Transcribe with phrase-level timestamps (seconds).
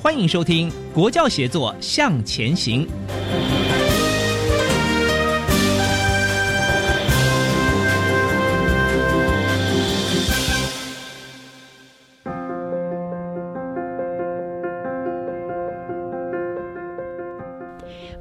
[0.00, 2.86] 欢迎收听《国教协作向前行》。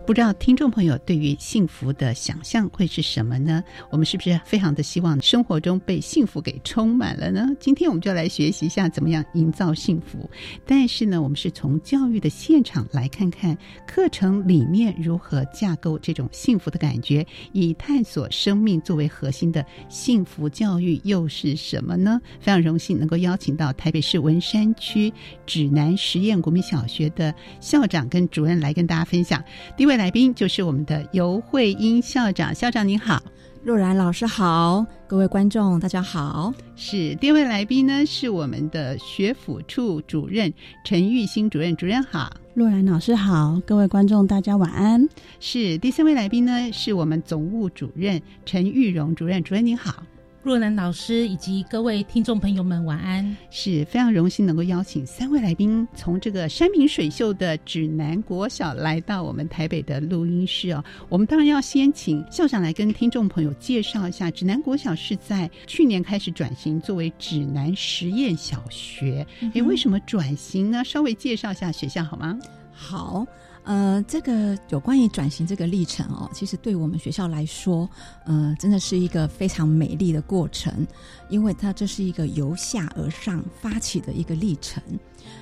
[0.08, 3.61] 不知道听众朋友对于幸福的想象会是什么呢？
[3.89, 7.49] 我们是不是非常的希望生活中被幸福给充满了呢？
[7.59, 10.30] 今天我们就来学习一下怎么样营造幸福。
[10.66, 22.21] 但是呢，我们是从教育的现场来看看课程里面如何架构这种幸福的感觉，以探索生命作为核心的幸福教育又是什么呢？
[22.39, 25.11] 非常荣幸能够邀请到台北市文山区
[25.45, 29.44] 指南实验国民小学的校长跟主任来跟大家分享。
[29.75, 29.97] 第一位。
[29.98, 33.20] 来宾就是我们的尤慧英校长，校长您好，
[33.64, 36.54] 若然老师好，各位观众大家好。
[36.76, 45.10] 是第二位来宾呢，是我们的学府处主任陈玉兴主任，主任好，若然老师好，各位观众大家晚安。
[45.39, 50.04] 是第三位来宾呢，是我们总务主任陈玉荣主任，主任您好。
[50.47, 53.35] 若兰老师以及各位听众朋友们，晚安！
[53.49, 60.81] 是非常荣幸能够邀请三位来宾从这个山明水秀的指南国小来到我们台北的录音室哦。
[61.09, 69.27] 我们当然要先请校长来跟听众朋友介绍一下，指南国小是在去年开始转型作为指南实验小学。
[69.53, 70.81] 哎，为什么转型呢？
[70.81, 72.39] 稍微介绍一下学校好吗？
[72.71, 73.27] 好。
[73.67, 77.88] 呃，这个有关于转型这个历程哦，其实对我们学校来说，
[78.23, 80.88] 呃，真的是一个非常美丽的过程，
[81.28, 84.82] 因为它这是一个由下而上发起的一个历程，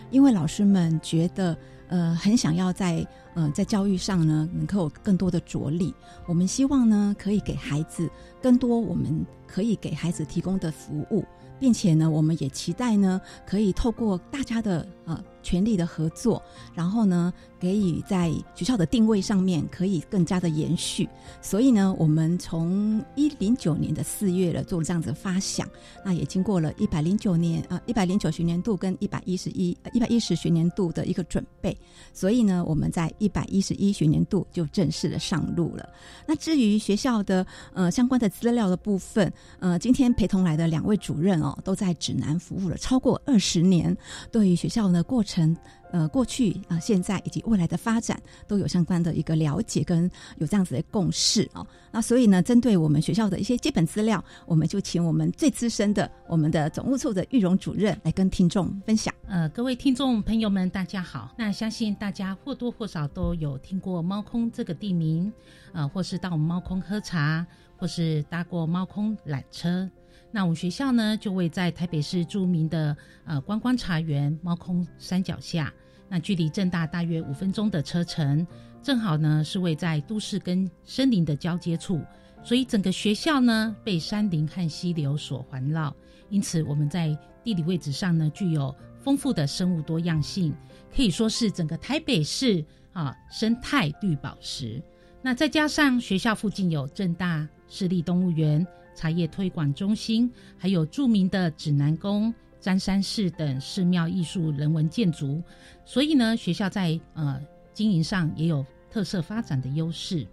[0.09, 1.55] 因为老师们觉得，
[1.87, 5.93] 呃，很想要在呃在教育上呢，能够有更多的着力，
[6.25, 8.09] 我们希望呢，可以给孩子
[8.41, 11.23] 更多我们可以给孩子提供的服务，
[11.59, 15.23] 并且呢，我们也期待呢，可以透过大家的呃。
[15.45, 16.41] 全力的合作，
[16.73, 21.07] 然后呢，给予在学校的定位上面可以更加的延续。
[21.39, 25.69] 所以呢，我们从一零九年的四月了做了这样子的发想，
[26.03, 31.77] 那也经过了一百零九年啊，一百零九学年度跟一百一十一一百一十学年度的一个准备。
[32.11, 35.87] 所以呢，我们在一百一十一学年度就正式的上路了。
[36.25, 43.95] 那至于学校的呃相关的资料的部分，呃，今天陪同来的两位主任哦，都在指南服务了超过二十年，
[44.31, 45.34] 对于学校的过程。
[45.35, 45.55] 成
[45.91, 51.65] 呃，过去啊，现在以及未来的发展都有相关的一个了解，跟有这样子的共识啊。
[51.91, 59.13] 那所以呢，针对我们学校的一些基本资料，我们就请我们最资深的我们的总务处的玉荣主任来跟听众分享。
[59.27, 61.33] 呃，各位听众朋友们，大家好。
[61.37, 65.31] 那相信大家或多或少都有听过猫空这个地名，
[65.71, 67.45] 呃，或是到我们猫空喝茶，
[67.77, 69.89] 或是搭过猫空缆车。
[70.35, 75.73] 那我们学校呢，就位在台北市著名的呃观光茶园猫空山脚下，
[76.09, 78.45] 那距离正大大约五分钟的车程，
[78.83, 82.01] 正好呢是位在都市跟森林的交接处，
[82.43, 85.95] 所以整个学校呢被山林和溪流所环绕，
[86.27, 90.53] 因此我们在地理位置上呢具有丰富的生物多样性，
[90.93, 92.61] 可以说是整个台北市
[92.91, 94.83] 啊生态绿宝石。
[95.21, 98.67] 那再加上学校附近有正大市立动物园。
[98.95, 105.43] 茶叶推广中心，还有著名的指南宫、詹山寺等寺庙艺术人文建筑，
[105.85, 107.39] 所以呢，学校在呃
[107.73, 110.25] 经营上也有特色发展的优势。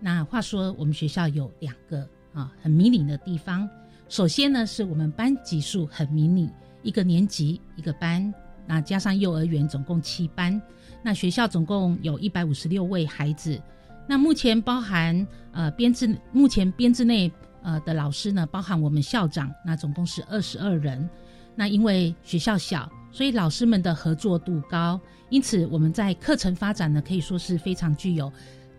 [0.00, 3.68] 那话说，我们学校有两个啊很迷你的地方。
[4.08, 6.50] 首先呢，是我们班级数很迷你，
[6.82, 8.34] 一个年级一个班，
[8.66, 10.60] 那加上幼儿园总共七班，
[11.02, 13.60] 那学校总共有一百五十六位孩子。
[14.08, 17.30] 那目前包含呃编制，目前编制内
[17.62, 21.08] 呃的老师呢，包含我们校长，那总共是二十二人。
[21.54, 24.98] 那因为学校小，所以老师们的合作度高，
[25.28, 28.32] 因此我们在课程发展呢，可以说是非常具有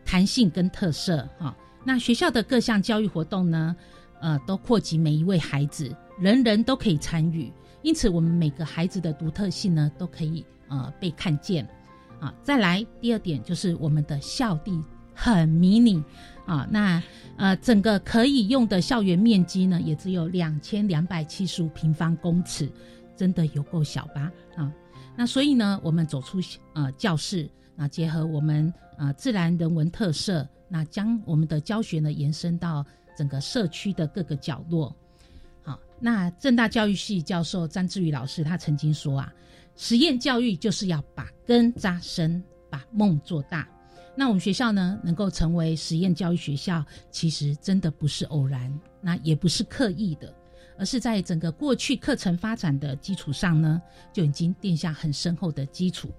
[0.04, 1.56] 弹性跟特色哈。
[1.84, 3.76] 那学校的各项教育活动呢，
[4.20, 7.52] 呃，都扩及每一位孩子，人人都可以参与，
[7.82, 11.68] 因此我们每个孩子的独特性呢，都可以呃被看见。
[12.20, 14.80] 啊，再来第二点就是我们的校地
[15.24, 16.04] 很迷你
[16.48, 17.02] 啊，那
[17.38, 22.68] 呃整个可以用的校园面积呢，也只有两千两百七十五平方公尺，
[23.16, 24.32] 真的有够小吧？
[24.56, 24.74] 啊，
[25.16, 26.40] 那所以呢，我们走出
[26.74, 32.84] 呃教室，那结合我们啊自然人文特色，那将我们的教学呢延伸到
[33.16, 34.92] 整个社区的各个角落。
[35.62, 39.32] 好，那正大教育系教授张志宇老师他曾经说啊。
[39.78, 43.68] 实验教育就是要把根扎深，把梦做大。
[44.16, 50.34] 那我们学校呢，能够成为实验教育学校，其实真的不是偶然，那也不是刻意的，
[50.78, 53.82] 而是在整个过去课程发展的基础上呢，
[54.12, 56.10] 就已经奠下很深厚的基础。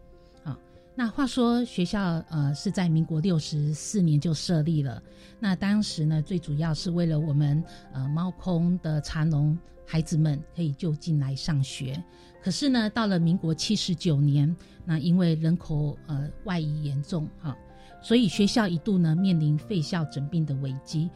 [0.42, 0.58] 啊，
[0.94, 2.00] 那话说学校
[2.30, 5.00] 呃是在民国六十四年就设立了，
[5.38, 7.62] 那当时呢，最主要是为了我们
[7.92, 9.56] 呃猫空的茶农
[9.86, 12.02] 孩子们可以就近来上学。
[12.42, 17.56] 可是呢，到了民国七十九年，那因为人口呃外移严重哈，
[18.02, 21.08] 所以学校一度呢面临废校整并的危机。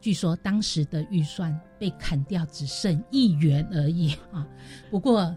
[0.00, 4.46] 据说当时的预算被砍掉只剩一元而已 啊。
[4.90, 5.36] 不过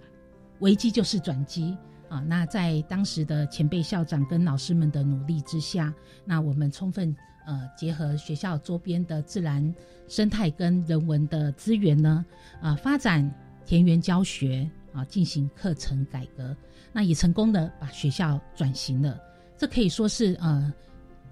[0.59, 1.77] 危机就是转机
[2.07, 2.19] 啊。
[2.21, 7.15] 那在当时的前辈校长跟老师们的努力之下，那我们充分
[7.45, 9.75] 呃结合学校周边的自然
[10.07, 12.25] 生态跟人文的资源呢，
[12.61, 13.29] 啊发展
[13.65, 14.69] 田园教学。
[14.93, 16.55] 啊，进行课程改革，
[16.91, 19.19] 那也成功的把学校转型了。
[19.57, 20.71] 这可以说是呃，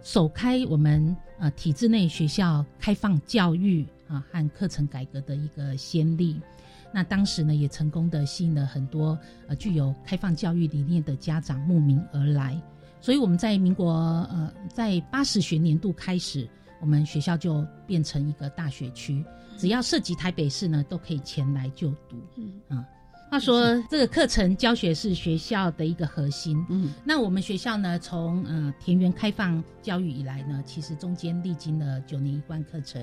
[0.04, 6.40] 首开我们呃体制内学校开放教育啊和课程改革的一个先例。
[6.94, 9.18] 那当时呢，也成功的吸引了很多
[9.48, 12.60] 呃具有开放教育理念的家长慕名而来。
[13.00, 16.48] 所以我们在民国呃在八十学年度开始，
[16.82, 19.24] 我们学校就变成一个大学区，
[19.58, 22.18] 只要涉及台北市呢，都可以前来就读。
[22.36, 22.86] 嗯啊。
[23.32, 26.66] 话说，这个课程教学是学校的一个核心。
[26.68, 33.02] 嗯，那我们学校呢，从呃田园开放教育以来呢，其实中间历经了九年一贯课程，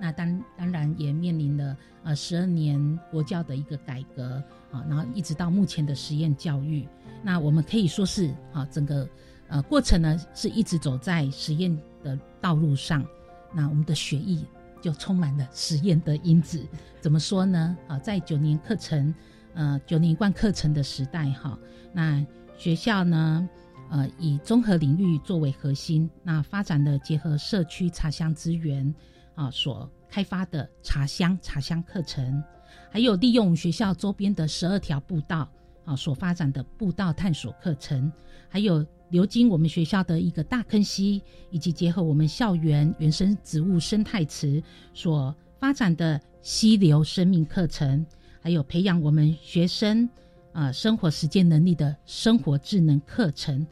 [0.00, 6.84] 那当当然也面临了呃十二年国教的一个改革啊，然后一直到目前的实验教育。
[7.22, 9.08] 那我们可以说是啊，整个
[9.46, 13.06] 呃过程呢是一直走在实验的道路上。
[13.54, 14.44] 那我们的学艺
[14.82, 16.60] 就充满了实验的因子。
[17.00, 17.76] 怎么说呢？
[17.86, 19.14] 啊，在九年课程。
[19.60, 21.58] 呃，九年一贯课程的时代哈，
[21.92, 22.24] 那
[22.56, 23.46] 学校呢，
[23.90, 28.94] 呃，以综合领域作为核心，那发展的结合社区茶香资源
[29.34, 32.42] 啊，所开发的茶香茶香课程，
[32.90, 35.46] 还有利用学校周边的十二条步道
[35.84, 38.10] 啊，所发展的步道探索课程，
[38.48, 44.62] 还有流经我们学校的一个大坑溪，以及结合我们校园原生植物生态池
[44.94, 48.06] 所发展的溪流生命课程。
[48.40, 50.08] 还有培养我们学生
[50.52, 53.66] 啊生活实践能力的生活智能课程，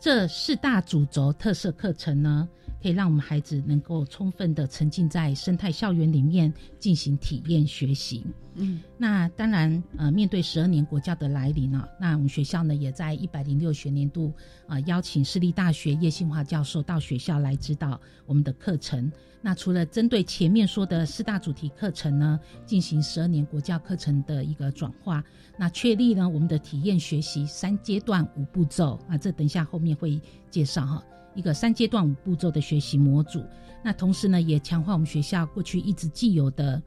[0.00, 2.48] 这四大主轴特色课程呢，
[2.82, 8.24] 可以让我们孩子能够充分的沉浸在生态校园里面进行体验学习。
[8.54, 14.32] 嗯，那当然，呃，面对十二年国教的来临呢，那我们学校呢也在一百零六学年度
[14.66, 19.10] 啊邀请私立大学叶兴华教授到学校来指导我们的课程。
[19.44, 25.24] 那除了针对前面说的四大主题课程呢，进行十二年国教课程的一个转化，
[25.56, 30.20] 那确立呢我们的体验学习三阶段五步骤啊，这等一下后面会
[30.50, 31.02] 介绍哈，
[31.34, 33.44] 一个三阶段五步骤的学习模组。
[33.82, 36.80] 那同时呢，也强化我们学校过去一直既有的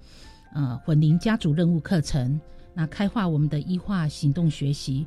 [0.53, 2.39] 呃混龄家族任务课程，
[2.73, 5.05] 那开化我们的医化行动学习，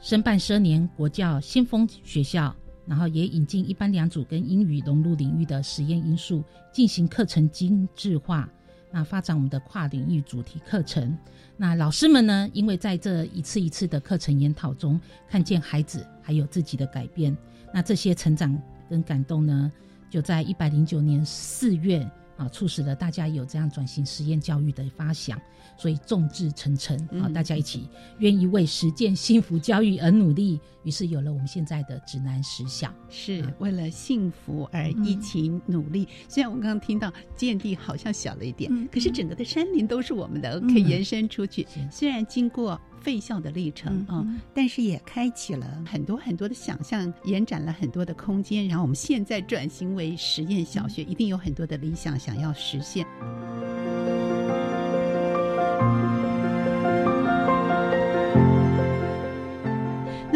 [0.00, 2.54] 申办十年国教先锋学校。
[2.88, 8.48] 然后也引进一般两组跟英语融入领域的实验因素，进行课程精致化，
[8.92, 11.18] 那发展我们的跨领域主题课程。
[11.56, 17.36] 那老师们呢，因为在这一次一次的课程研讨中，看见孩子还有自己的改变，
[17.76, 19.70] 那这些成长跟感动呢，
[20.08, 22.10] 就在一百零九年四月。
[22.38, 25.40] 啊，促使了大家有这样转型实验教育的发想，
[25.78, 36.06] 所以众志成城啊，大家一起愿意为实践幸福教育而努力，于是有了我们现在的指南实小，是为了幸福而一起努力。
[36.28, 41.66] 虽然我们刚刚听到见地好像小了一点，可是整个的山林都是我们的，可以延伸出去。
[41.90, 48.66] 虽然经过废校的历程啊、嗯但是也开启了很多很多的想象，延展了很多的空间。
[48.66, 53.06] 然后我们现在转型为实验小学，一定有很多的理想想要实现。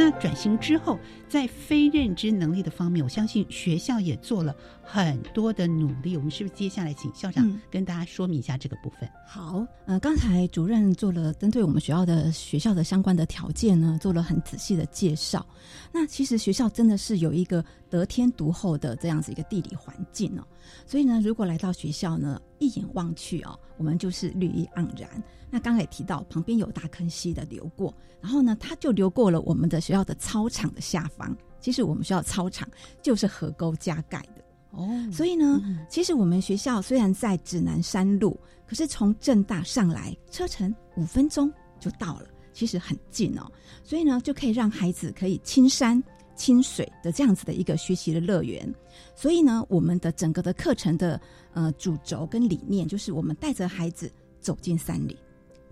[0.02, 6.16] 那转型之后，在非认知能力的方面，我相信学校也做了很多的努力。
[6.16, 9.06] 我们是不是接下来请校长嗯跟大家说明一下这个部分？
[9.26, 15.44] 好，呃，刚才主任做了针对我们学校的学校的相关的条件呢，做了很仔细的介绍。
[15.92, 20.42] 那其实学校真的是有一个得天独厚的这样子一个地理环境哦，
[20.86, 25.10] 所以呢，如果来到学校呢，一眼望去哦，我们就是绿意盎然。
[25.50, 31.36] 那刚才也提到旁边有大坑溪的流过，然后呢，它就流过了我们的学校的操场的下方。
[31.58, 32.66] 其实我们学校操场
[33.02, 34.44] 就是河沟加盖的。
[34.70, 43.50] 哦所以呢，其实我们学校虽然在指南山路，可是从正大上来车程五分钟就到了，其实很近哦。
[43.82, 46.00] 所以呢，就可以让孩子可以亲山
[46.40, 48.74] 亲水的这样子的一个学习的乐园。
[49.14, 51.20] 所以呢，我们的整个的课程的
[51.52, 55.18] 呃主轴跟理念，就是我们带着孩子走进山里，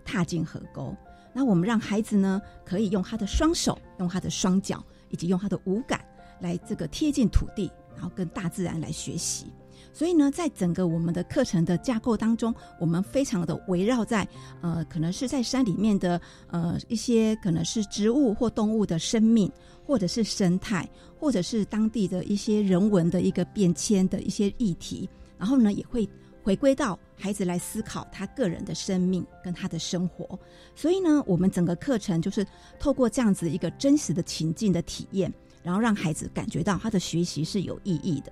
[0.04, 0.94] 踏进河沟。
[1.32, 6.04] 那我们让孩子呢，可以用他的双手、用他的双脚，以及用他的五感
[6.40, 9.46] 来这个贴近土地，然后跟大自然来学习。
[9.92, 14.26] 所以呢，在整个我们的课程的架构当中，我们非常的围绕在
[14.60, 16.20] 呃，可能是在山里面的
[16.50, 19.50] 呃一些可能是植物或动物的生命，
[19.88, 20.86] 或者是生态，
[21.18, 26.06] 或者是当地的一些人文的一个变迁的一些议题，然后呢，也会
[26.42, 30.38] 回归到孩子来思考他个人的生命跟他的生活。
[30.74, 32.46] 所以呢，我们整个课程就是
[32.78, 38.30] 透过这样子一个真实的情境的体验，然后让孩子感觉到他的学习是有意义的。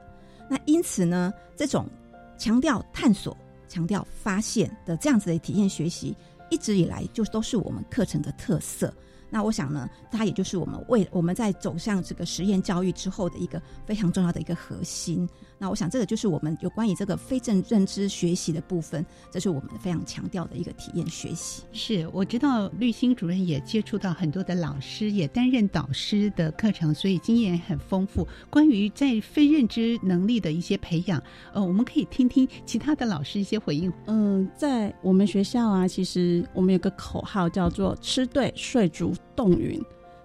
[0.50, 1.88] 那因此呢，这种
[2.36, 3.34] 强调探索、
[3.66, 6.14] 强调发现的这样子的体验学习，
[6.50, 8.92] 一直以来就都是我们课程的特色。
[9.36, 15.28] 那我想呢，它也就是我们为我们在走向这个实验教育之后的一个非常重要的一个核心。
[15.58, 21.62] 那我想这个就是我们有关于这个非正认知学习的部分，这是我们非常强调的一个体验学习。
[21.72, 28.26] 是，我知道绿心主任也接触到很多的老师，也担任导师的课程，所以经验很丰富。
[28.50, 31.22] 关于在非认知能力的一些培养，
[31.52, 33.92] 呃，我们可以听听其他的老师一些回应。
[34.06, 39.82] 嗯，在我们学校啊，其实我们有个口号叫做“吃对、睡足、动匀”，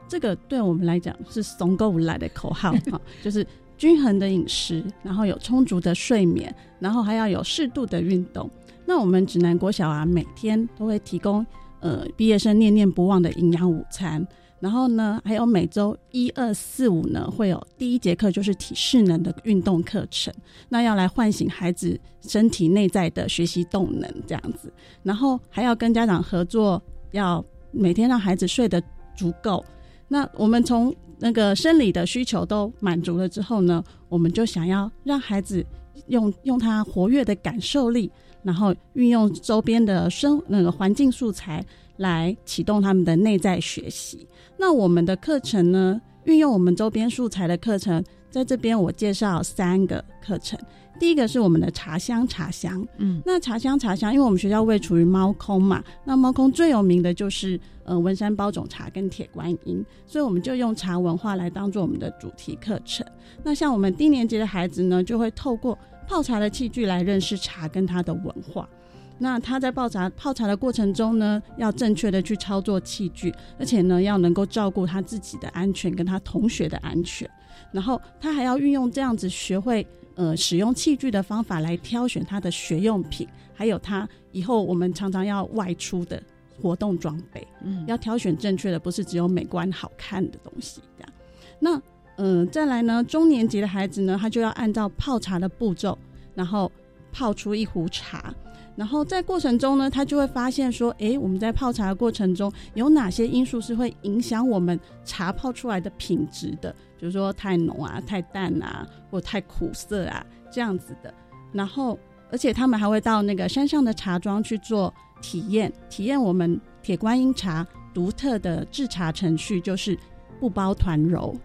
[0.08, 3.46] 这个对我们来讲是怂够来的口号啊， 就是
[3.82, 8.48] 均衡的饮食，然后有充足的睡眠，然后还要有适度的运动。
[8.86, 11.44] 那我们指南国小啊，每天都会提供
[11.80, 14.24] 呃毕业生念念不忘的营养午餐。
[14.60, 20.32] 然后呢，还有每周一二四五呢，会有第一节课就是体适能的运动课程，
[20.70, 24.72] 那要来唤醒孩子身体内在的学习动能这样子。
[25.02, 26.80] 然后还要跟家长合作，
[27.14, 28.80] 要每天让孩子睡得
[29.18, 29.66] 足够。
[30.08, 35.64] 那我们从那个生理的需求都满足了之后呢，我们就想要让孩子
[36.08, 38.12] 用用他活跃的感受力，
[38.42, 41.64] 然后运用周边的生那个环境素材
[41.98, 44.28] 来启动他们的内在学习。
[44.58, 50.60] 那我们的课程呢，运用我们周边素材的课程，在这边我介绍三个课程。
[51.02, 63.04] 第一个是我们的茶香茶香，嗯，那茶香茶香，因为我们学校位处于猫空嘛，那猫空最有名的就是呃文山包种茶跟铁观音，所以我们就用茶文化来当做我们的主题课程。
[63.42, 65.76] 那像我们低年级的孩子呢，就会透过
[66.08, 68.70] 泡茶的器具来认识茶跟它的文化。
[69.18, 77.28] 那他在泡茶泡茶的过程中呢，要正确的去操作器具，而且呢，要能够照顾他自己的安全跟他同学的安全。
[77.72, 79.86] 然后他还要运用这样子学会
[80.16, 86.22] 呃使用器具的方法来挑选他的学用品，还有他以后我们常常要外出的
[86.62, 91.14] 活动装备，嗯要挑选正确的，不是只有美观好看的东西这样。
[91.60, 91.76] 那
[92.18, 95.98] 嗯、呃再来呢，中年级的孩子呢，他就要按照泡茶的步骤，
[96.36, 96.72] 然后
[97.12, 98.34] 泡出一壶茶。
[98.76, 111.14] 然后在过程中呢，他就会发现说，诶，我们在泡茶的过程中有哪些因素是会影响我们茶泡出来的品质的，比如说太浓啊、太淡啊，或太苦涩啊这样子的。
[111.52, 112.00] 然后，
[112.32, 119.98] 而且他们还会到那个山上的茶庄去做体验，体验我们铁观音茶独特的制茶程序，就是
[120.40, 121.36] 不包团揉。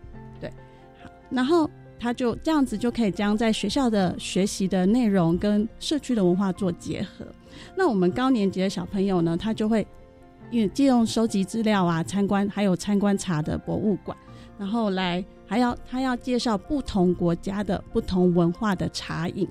[0.40, 0.49] 对，
[1.02, 1.68] 好，然后。
[1.99, 7.26] 他就这样子就可以将在学校的学习的内容跟社区的文化做结合。
[7.75, 9.87] 那我们高年级的小朋友呢，他就会
[10.50, 14.17] 因为借用收集资料啊，参观还有参观茶的博物馆，
[14.59, 19.49] 然后来还要他要介绍不同国家的不同文化的茶饮，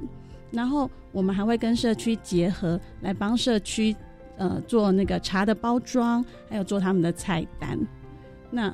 [0.52, 3.96] 然后我们还会跟社区结合，来帮社区
[4.38, 7.80] 呃做那个茶的包装，还有做他们的菜单。
[8.52, 8.74] 那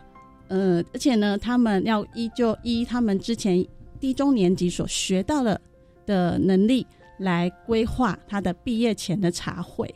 [0.51, 3.65] 呃，而且呢，他们要依就依他们之前
[4.01, 5.59] 低中年级所学到了
[6.05, 6.85] 的能力
[7.19, 9.95] 来规划他的毕业前的茶会，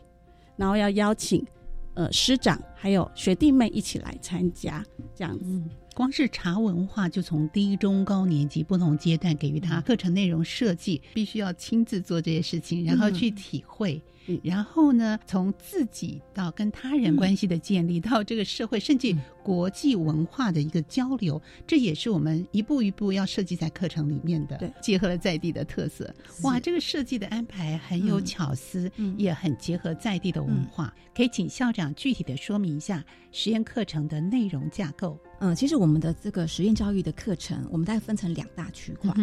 [0.55, 1.45] 然后要邀请
[1.93, 4.81] 呃师长还有学弟妹一起来参加，
[5.13, 5.61] 这样子。
[5.93, 14.01] 光是茶文化，就从低、中、高年级不同阶段给予他课程内容设计，必须要亲自做这些事情，然后去体会。
[14.43, 24.57] 然后呢，从自己到跟他人关系的建立，到这个社会甚至国际文化的一个交流，这也是我们一步一步要设计在课程里面的。
[24.57, 26.13] 对，结合了在地的特色。
[26.43, 30.93] 哇，这个设计的安排很有巧思，也很结合在地的文化。
[31.15, 35.17] 可以请校长具体的说明一下实验课程的内容架构。
[35.39, 39.13] 嗯，其实我们的这个实验教育的课程，我们大概分成两大区块。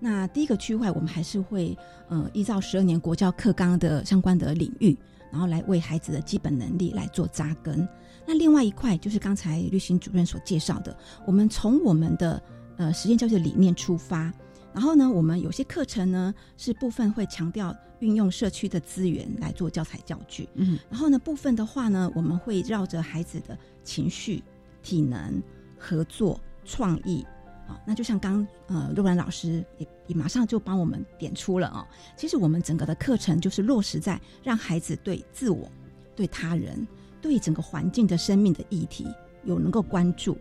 [0.00, 1.76] 那第一个区块，我们还是会
[2.08, 4.96] 呃依照十二年国教课纲的相关的领域，
[5.32, 7.86] 然后来为孩子的基本能力来做扎根。
[8.26, 12.40] 那另外一块就是刚才律行主任所介绍的，我们从我们的
[12.76, 14.32] 呃实验教育的理念出发，
[14.72, 24.44] 然后呢，我们有些课程呢是部分会强调运用社区的资源来做教材教具，嗯，然后呢部分的话呢，我们会绕着孩子的情绪、
[24.82, 25.42] 体能、
[25.76, 27.26] 合作、创意。
[27.68, 31.86] 好，那就像刚呃，若然老师也也马上就帮我们点出了哦。
[32.16, 35.70] 其实我们整个的课程就是落实在让孩子对自我、
[36.16, 36.88] 对他人、
[37.20, 39.06] 对整个环境的生命的议题
[39.44, 40.36] 有能够关注。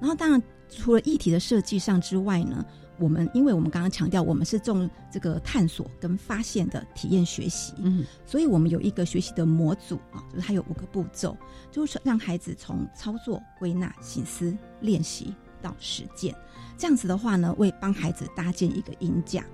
[0.00, 2.64] 然后，当然除了议题的设计上之外呢，
[2.96, 11.36] 我们因为我们刚刚强调我们是重这个探索跟发现的体验学习，嗯，所以我们有一个学习的模组啊，就是它有五个步骤，
[11.72, 16.32] 就是让孩子从操作、归纳、醒思、练习到实践。
[16.78, 19.44] 这样子的话呢，为帮孩子搭建一个音架。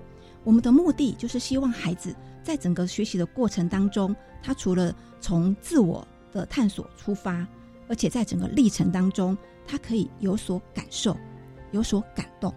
[0.44, 7.44] 我们的目的就是希望孩子在整个学习的过程当中，他除了从自我的探索出发，
[7.88, 11.16] 而且在整个历程当中，他可以有所感受、
[11.72, 12.54] 有所感动，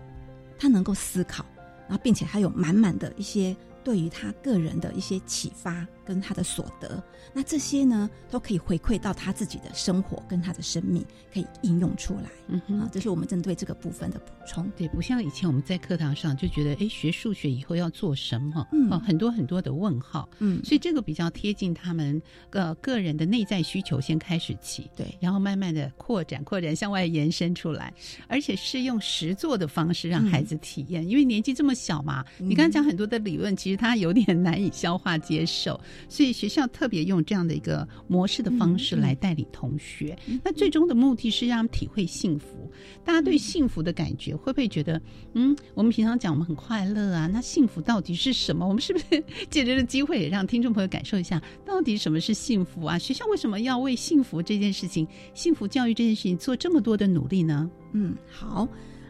[0.60, 1.46] 他能够思考，
[1.88, 3.56] 然后并且还有满满的一些。
[3.84, 12.30] 对于他个人的一些启发跟他的所得，那这些呢都可以回馈到他自己的生活跟他的生命，可以应用出来。
[12.48, 14.72] 嗯哼，这是我们针对这个部分的补充。
[14.76, 18.66] 对，不像以前我们在课堂上就觉得，哎，学数学以后要做什么？
[18.72, 20.28] 嗯，很多很多的问号。
[20.40, 27.94] 嗯，所以这个比较贴近他们个个人的内在需求，先开始起，对，然后慢慢的扩展、扩展向外延伸出来，
[28.28, 32.24] 而且是用实做的方式让孩子体验，因为年纪这么小嘛。
[32.38, 33.78] 你刚刚讲很多的理论，其实。
[33.78, 40.18] 他有点难以消化接受，所以学校特别用这样的一个模式的方式来带领同学。
[40.44, 42.70] 那最终的目的是让他们体会幸福。
[43.04, 45.02] 大家对幸福的感觉会不会觉得，
[45.34, 48.68] 嗯，我们平常讲我们很快乐啊，那幸福到底是什么？
[48.68, 52.98] 我们是不是借这个机会也让听众朋友感受一下，到底什么是幸福啊？
[52.98, 57.70] 学校为什么要为幸福这件事情、幸福教育这件事情做这么多的努力呢？
[57.94, 58.68] 嗯，好，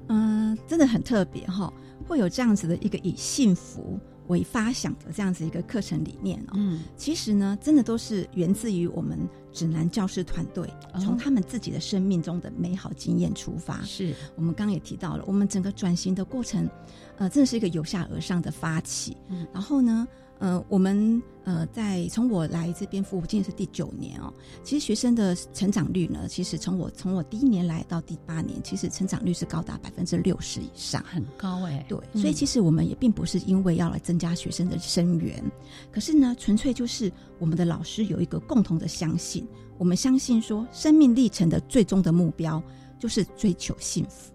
[0.08, 1.74] 嗯，真的很特别哈，
[2.08, 4.00] 会有这样子的一个以幸福。
[4.28, 9.18] 为发想的这样子一个课程理念哦，嗯，其实呢，真的都是源自于我们
[9.52, 13.82] 指南教师团队，从他们自己的生命中的美好经验出发。
[13.84, 16.70] 是我们刚刚也提到了，我们整个转型的过程，
[17.18, 19.16] 呃，真的是一个由下而上的发起。
[19.30, 20.08] 嗯，然后呢？
[20.40, 24.32] 呃，我们呃，在从我来这边服务，今年是第九年哦。
[24.64, 31.84] 其实学生的成长率呢，其实从我从我第一年来到第八年，其实成长率是高达百分之六十以上，很高哎。
[31.88, 35.44] 对，所以其实我们也并不是因为要来增加学生的生源，
[35.92, 39.48] 可是呢，纯粹就是我们的老师有一个共同的相信，
[39.78, 42.62] 我们相信说，生命历程的最终的目标
[43.00, 44.32] 就是追求幸福。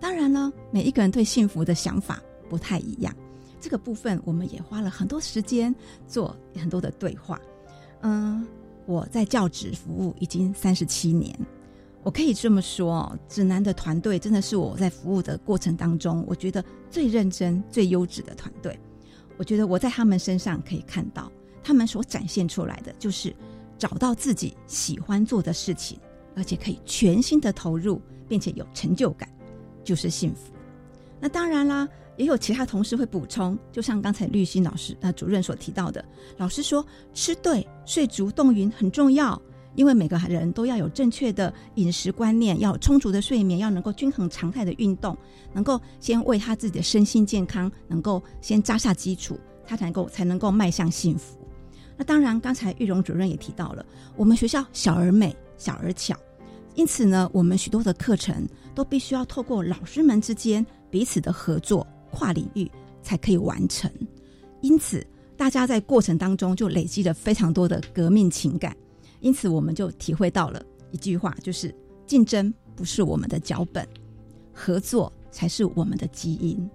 [0.00, 3.14] 当然呢，每一个人对幸福的想法不太一样。
[3.60, 5.74] 这个部分我们也花了很多时间
[6.08, 7.38] 做很多的对话。
[8.02, 8.46] 嗯，
[8.86, 11.38] 我在教职服务已经三十七年，
[12.02, 18.78] 我可以这么说，指南的团队真的是我在服务的过程当中，我觉得最认真、最优质的团队。
[19.36, 21.30] 我觉得我在他们身上可以看到，
[21.62, 23.34] 他们所展现出来的就是
[23.78, 25.98] 找到自己喜欢做的事情，
[26.34, 29.28] 而且可以全心的投入，并且有成就感，
[29.84, 30.52] 就是幸福。
[31.20, 31.86] 那当然啦。
[32.20, 36.04] 也有其他同事会补充，就像刚才绿心老师那主任所提到的，
[36.36, 39.40] 老师说吃对、睡足、动匀很重要，
[39.74, 45.16] 因为每个人都要有正确的饮食观念，要有充足的睡眠，要能够均衡常态的运动，
[45.54, 51.38] 能够先为他自己的身心健康能够先扎下基础，他才能够才能够迈向幸福。
[51.96, 53.82] 那当然，刚才玉荣主任也提到了，
[54.14, 56.14] 我们学校小而美，小而巧，
[56.74, 61.86] 因此呢，我们许多的课程都必须要透过老师们之间彼此的合作。
[62.10, 62.70] 跨领域
[63.02, 63.90] 才可以完成，
[64.60, 68.76] 因此大家在过程当中就累积了非常多的革命情感。
[69.20, 71.74] 因此我们就体会到了一句话，就是
[72.06, 73.86] 竞争不是我们的脚本，
[74.52, 76.68] 合作才是我们的基因。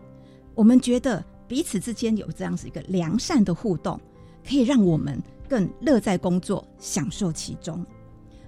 [0.54, 4.00] 我们觉得彼此之间有这样子一个良善的互动，
[4.48, 7.86] 可以让我们更乐在工作，享受其中。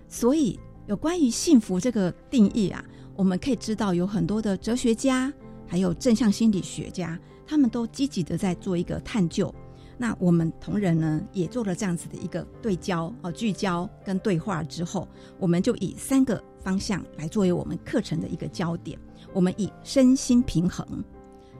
[0.07, 2.83] 所以，有关于幸福这个定义啊，
[3.15, 5.33] 我们可以知道有很多的哲学家，
[5.67, 9.53] 还有正向心理学家，他们都积极的在做一个探究。
[9.97, 15.07] 那我们同仁呢，也做了这样子的一个对焦、哦聚焦跟对话之后，
[15.39, 18.97] 我们就以三个方向来作为我们课程的一个焦点。
[19.33, 21.03] 我们以身心平衡。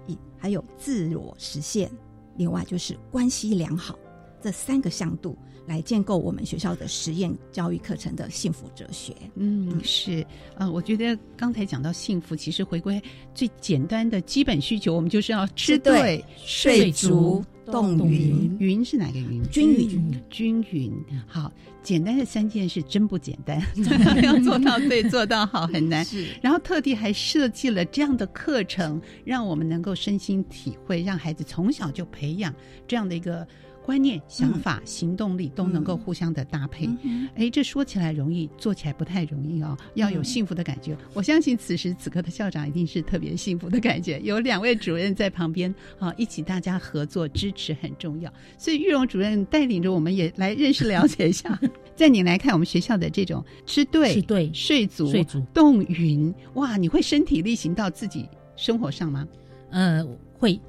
[0.05, 1.91] 以还有自我实现，
[2.37, 3.97] 另外就是关系良好，
[4.39, 5.37] 这三个向度
[5.67, 9.13] 来建构我们学校的实验教育课程的幸福哲学。
[9.35, 10.25] 嗯，是
[10.57, 12.99] 啊，我觉得刚才讲到幸福，其实回归
[13.35, 17.43] 最简单的基本需求，我们就是要吃对、睡足。
[17.69, 19.43] 动云，云是哪个云？
[19.51, 20.89] 均匀，均匀。
[21.27, 21.51] 好，
[21.83, 23.61] 简单的三件事真不简单，
[24.23, 26.05] 要做到对，做到好很难。
[26.05, 32.55] 是，然后特地还设计了这样的课程，让我们能够身心体会，让孩子从小就培养
[32.87, 33.45] 这样的一个。
[33.87, 36.89] 观念、想法、行动力都能够互相的搭配，
[37.35, 39.77] 哎，这说起来容易，做起来不太容易哦。
[39.93, 44.19] 要有幸福的感觉，我相信此时此刻的校长一定是特别幸福的感觉。
[44.19, 48.29] 有两位主任在旁边啊，一起大家合作支持很重要。
[48.57, 51.57] 所以玉荣主任带领着我们也来认识了解一下。
[51.95, 59.25] 在你来看，我们学校的这种吃对、吃对、睡足、睡足、动匀，哇，你会身体力行到自己生活上吗？
[59.71, 60.05] 呃。
[60.39, 60.59] 会，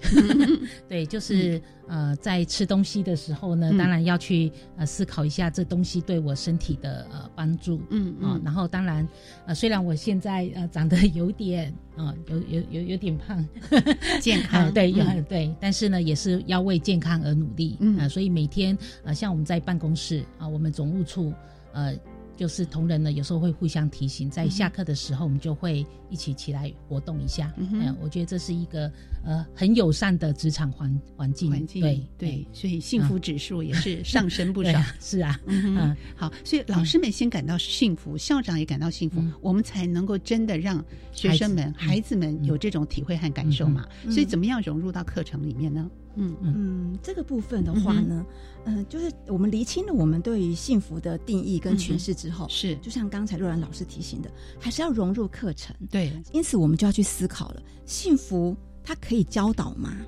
[0.88, 9.06] 对，就是呃，在吃东西的时候呢，当然要去呃思考一下这东西对我身体的呃帮助，嗯啊，然后当然
[9.46, 13.44] 呃，虽然我现在呃长得有点啊，有有有有点胖，
[14.20, 14.92] 健康对，
[15.28, 21.32] 对，但是呢，也是要为健康而努力，嗯，所以每天啊，像我们在办公室啊，我们总务处
[21.72, 21.94] 呃。
[22.38, 27.52] 就是同仁呢，有时候会互相提醒，在下课的时候，我们就会一起起来活动一下。
[27.56, 28.88] 嗯，我觉得这是一个
[29.24, 31.50] 呃很友善的职场环环境。
[31.50, 34.82] 环境对对，所以幸福指数也是上升不少。
[35.00, 43.86] 是啊，嗯，好，所以老师们先感到幸福，校长也感到幸福，我们才能够真的让学生们、孩子们有这种体会和感受嘛。
[44.04, 45.90] 所以，怎么样融入到课程里面呢？
[46.16, 46.36] 嗯。
[46.42, 48.26] 嗯，这个部分的话呢，
[48.64, 52.76] 嗯，就是我们厘清了我们对于幸福的定义跟诠释之后，是。
[52.76, 55.74] 就像刚才若兰老师提醒的，还是要融入课程。
[55.90, 58.56] 对，因此我们就要去思考了，幸福
[58.88, 59.98] 它可以教导吗？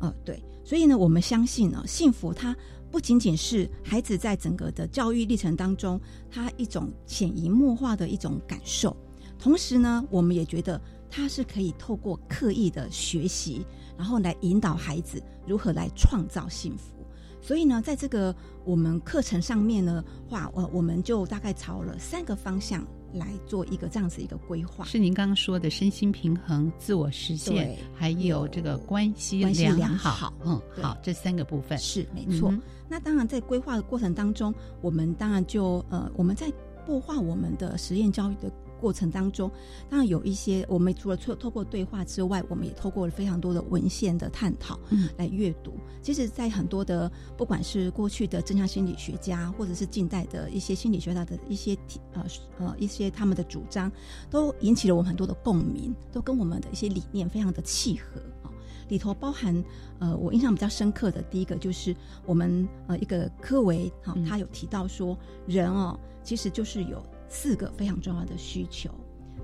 [0.00, 2.56] 呃，对，所以呢，我们相信呢，幸福它
[2.90, 8.96] 不仅仅是孩子在整个的教育历程当中，他一种潜移默化的一种感受，
[9.38, 13.64] 同时呢，我们也觉得它是可以透过刻意的学习。
[13.96, 17.06] 然后来引导孩子如何来创造幸福，
[17.40, 24.84] 所以呢，在这个我们课程上面呢，话我我们就大概朝了三个方向来做一个这样子一个规划。
[24.84, 30.32] 是您刚刚说的身心平衡、自我实现，还有这个关系良好。
[30.44, 32.54] 嗯，好，这三个部分是没错。
[32.88, 36.50] 那当然，在规划的过程当中，我们当然就呃，我们在
[36.86, 38.50] 擘画我们的实验教育的。
[38.80, 39.50] 过程当中，
[39.90, 45.74] 当然有一些我们除了透透过对话之外，我们也透过了非常多的文献的探讨，嗯，来阅读。
[46.00, 51.76] 其实，在很多的不管是过去的正向心理学家，或者是近代的一些心理学家的一些
[52.12, 52.24] 呃
[52.58, 53.90] 呃一些他们的主张，
[54.30, 58.50] 都引起了我们很多的共鸣，都跟我们的一些理念非常的契合啊。
[58.88, 59.62] 里头包含
[59.98, 67.02] 呃，我印象比较深刻的第一个就是我们呃一个科维哈，他有提到说，人哦其实就是有。
[67.28, 68.90] 四个非常重要的需求，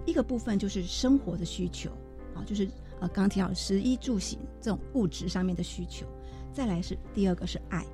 [0.06, 1.90] 一个部分就是生活的需求，
[2.34, 2.66] 啊，就是
[3.00, 6.06] 呃刚刚提到食衣住行这种物质上面的需求，
[6.52, 7.84] 再来是第二个是爱，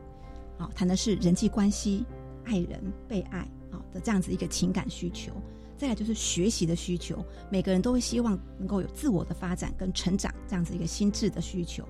[0.58, 2.04] 啊，谈的是人际关系、
[2.44, 5.32] 爱人、被爱啊的这样子一个情感需求，
[5.76, 11.84] 再来就是学习的需求，每个人都会希望能够有自我的发展跟成长这样子一个心智的需求，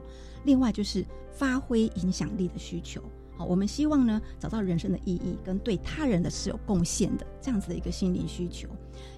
[0.45, 3.03] 另外就是发挥影响力的需求。
[3.45, 8.69] 我们希望呢，找到人生的意义跟对他人的是有贡献的这样子的一个心灵需求。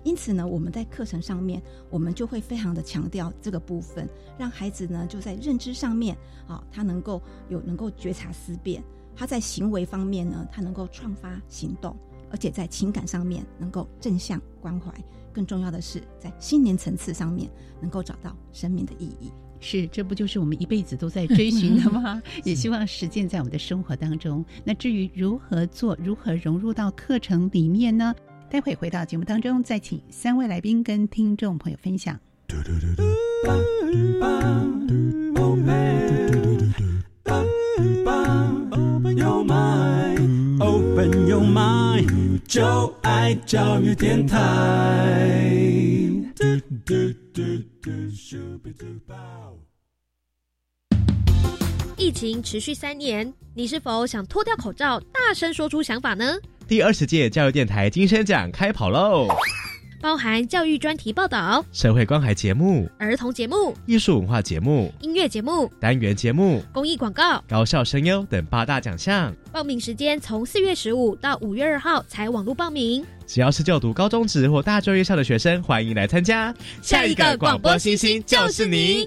[0.05, 4.09] 因此呢，我们在课程上面，我们就会非常的强调这个部分，
[4.39, 8.81] 让孩子呢就在认知上面啊，他能够有能够觉察思辨；
[9.17, 11.97] 他在行为方面呢，他能够创发行动，
[12.31, 14.93] 而且在情感上面能够正向关怀。
[15.33, 19.33] 更重要的是，在心灵层次上面能够找到生命的意义。
[19.63, 22.21] 是，这不就是我们一辈子都在追 寻的吗？
[22.45, 24.45] 也希望实践在我们的生活当中。
[24.65, 28.15] 那至于如何做，如何融入到课程里面呢？
[28.51, 32.19] 待会回到节目当中，再请三位来宾跟听众朋友分享。
[43.01, 46.02] 爱教育电台。
[51.97, 56.35] 疫情持续三年，你是否想脱掉口罩，大声说出想法呢？
[56.67, 59.29] 第二十届教育电台金声奖开跑喽！
[60.03, 69.33] 包含教育专题报道、社会关怀节目、儿童节目、艺术文化节目、音乐节目、单元节目、公益广告、高校声优等八大奖项。
[69.53, 73.07] 报名时间从四月十五到五月二号才网络报名。
[73.29, 76.53] 只要是就读高中职或大专院校的学生，欢迎来参加。
[76.83, 79.07] 下一个广播星星就是你。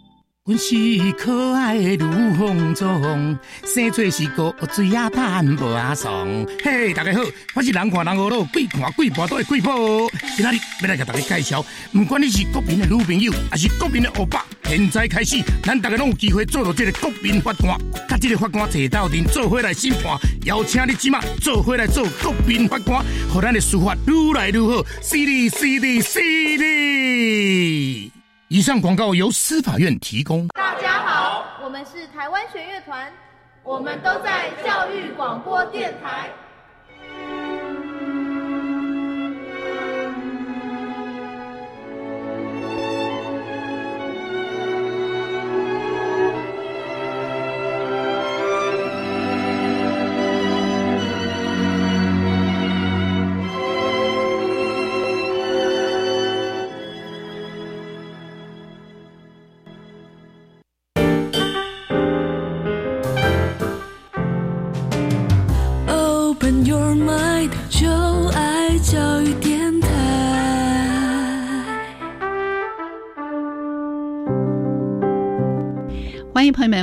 [0.43, 0.75] 阮是
[1.19, 6.27] 可爱的卢凤忠，生做是个水啊盼无阿爽。
[6.63, 7.21] 嘿，大家好，
[7.53, 9.77] 我是人看人恶路，鬼看鬼跋倒的鬼宝。
[10.35, 17.79] 今仔日要来给大家介绍，不管你是国民的女朋友，还是国民的欧巴，现在开始，咱大家拢有机会做到这个国民法官。
[18.09, 24.83] 甲这个法官坐到阵，做伙来审判，邀请你即马做伙来做国民法官，让咱的司法愈来愈好。
[25.03, 28.10] 犀利，犀利，犀利！
[28.53, 30.45] 以上广告由司法院提供。
[30.49, 33.09] 大家好，我们是台湾弦乐团，
[33.63, 36.29] 我们都在教育广播电台。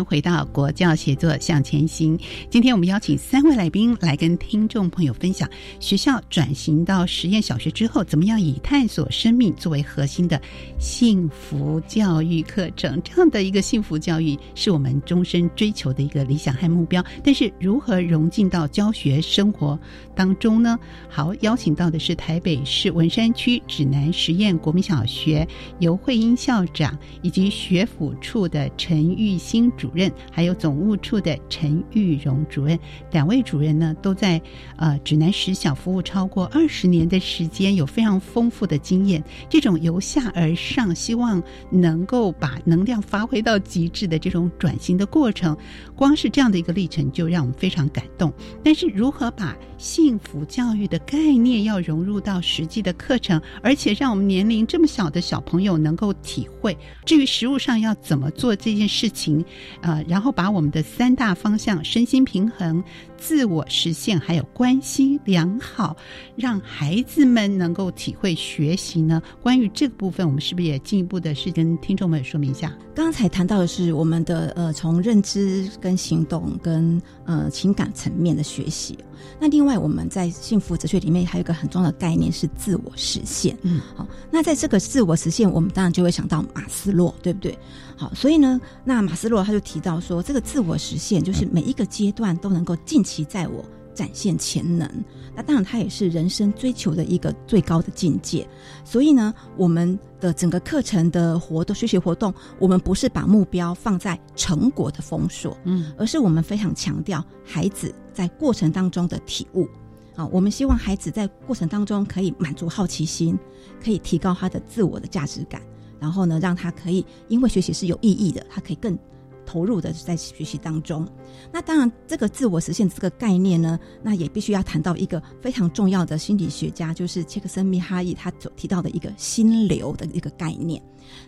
[0.08, 2.18] 回到国教协作向前行。
[2.48, 5.46] 今天我们邀请三位来宾来跟听众朋友分享
[5.80, 10.40] 学校转型到实验小学之后，怎么样以探索生命作为核心的
[10.78, 13.00] 幸福教育课程。
[13.02, 17.04] 这样的一个幸福教育是我们终身追求的一个理想和目标。
[17.22, 19.78] 但是如何融进到教学生活
[20.14, 20.78] 当中呢？
[21.10, 25.46] 好，邀请到的是台北市文山区指南实验国民小学
[25.80, 29.36] 尤慧英校长以及学府处的陈玉。
[29.38, 32.78] 新主任还有总务处的陈玉荣主任，
[33.10, 34.40] 两位主任呢都在
[34.76, 39.22] 呃指南实小服务超过二十年的时间，有非常丰富的经验。
[39.48, 45.56] 这种由下而上，希望能够把能量发挥到极致的这种转型的过程，
[45.98, 48.32] 光是这样的一个历程就让我们非常感动。
[48.64, 59.44] 但是如何把幸福教育的概念要融入到实际的课程，而且让我们年龄这么小的小朋友能够体会，至于实物上要怎么做这件事情。
[59.82, 62.82] 呃，然后把我们的三大方向：身心平衡、
[63.18, 65.96] 自我实现，还有关系良好，
[66.36, 69.20] 让孩子们能够体会学习呢。
[69.42, 72.72] 关于这个部分，我们是不是也进一步的是跟听众们说明一下？
[72.94, 78.96] 刚才谈到的是我们的呃，从认知跟行动跟呃情感层面的学习。
[79.40, 83.56] 那另外，我们在幸福哲学里面还有一个很重要的概念是自我实现。
[83.62, 87.56] 嗯，好，那在这个自我实现，我们当然就会想到马斯洛，对不对？
[87.98, 94.88] 好，所以呢，那马斯洛他就提到说，这个自我实现就是每一个阶段都能够尽其在我展现潜能。
[95.34, 98.48] 那当然，它也是人生追求的一个最高的境界。
[98.84, 109.68] 所以呢，我们的整个课程的活动、学习活动，我们不是把目标放在成果的封锁，嗯，而是我们非常强调孩子在过程当中的体悟。
[110.14, 113.38] 啊，我们希望孩子在过程当中可以满足好奇心，
[113.82, 115.62] 可以提高他的自我的价值感。
[116.00, 118.96] 然后呢，让他可以因为学习是有意义的，他可以更
[119.44, 121.08] 投入的在学习当中。
[121.50, 130.82] 那当然，这个自我实现这个概念呢，那也必须要谈到一个非常重要的心理学家，就是切克森米哈伊他所提到的一个心流的一个概念。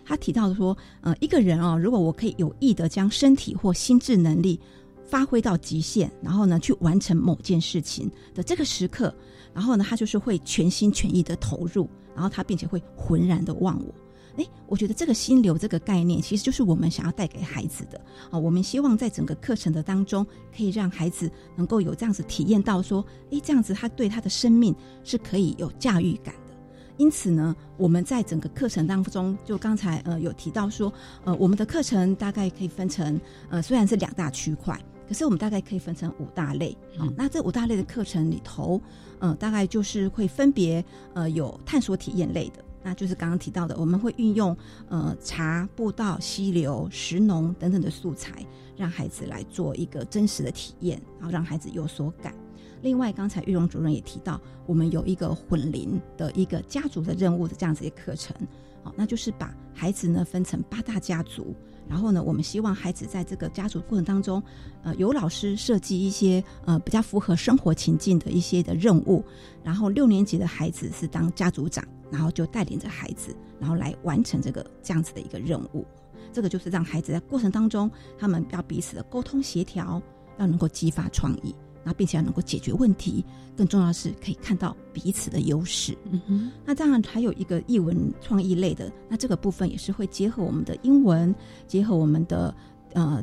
[0.05, 4.59] 他提到说，呃，一个人哦，如果我可以有意的将身体或心智能力
[5.03, 9.13] 发挥到极限，然后呢，去完成某件事情的这个时刻，
[9.51, 13.93] 然后呢，他就是会全心全意的投入，然后他并且会浑然的忘我。
[14.37, 18.39] 哎，我觉得这个心流这个概念，其实就是我们想要带给孩子的啊。
[18.39, 26.55] 我们希望在整个课程的当中，可以让孩子能够有这样子体验到说，哎，这样子他对他的生命是可以有驾驭感的。
[26.97, 37.09] 因此呢，我们在整个课程当中，就刚才呃有提到说，呃，我们的课程大概可以分成呃虽然是两大区块，可是我们大概可以分成五大类啊。
[37.17, 38.79] 那这五大类的课程里头，
[39.19, 42.63] 呃，大概就是会分别呃有探索体验类的。
[42.83, 44.55] 那就是刚刚提到的，我们会运用
[44.89, 52.33] 呃茶、步道、溪流、石农等等的素材，让孩子来做一个真实的体验，然后让孩子有所感。
[52.81, 58.35] 另外，刚才玉荣主任也提到，我们有一个混龄的一个家族的任务的这样子一个课程，
[58.83, 61.55] 好，那就是把孩子呢分成八大家族，
[61.87, 64.41] 然后呢，我们希望孩子在这个家族过程当中，
[64.81, 69.23] 呃，有老师设计一些呃比较符合生活情境的一些的任务，
[69.63, 71.87] 然后六年级的孩子是当家族长。
[72.11, 75.85] 然后就带领着孩子，然后来完成这个这样子的一个任务。
[76.33, 80.01] 这个就是让孩子在过程当中，他们要彼此的沟通协调，
[80.37, 83.25] 要能够激发创意，那并且要能够解决问题。
[83.57, 85.97] 更重要的是，可以看到彼此的优势。
[86.09, 86.51] 嗯哼。
[86.65, 91.35] 那当然还有一个译文创意类的，那这个部分也是会结合我们的英文，
[91.67, 92.55] 结合我们的
[92.93, 93.21] 呃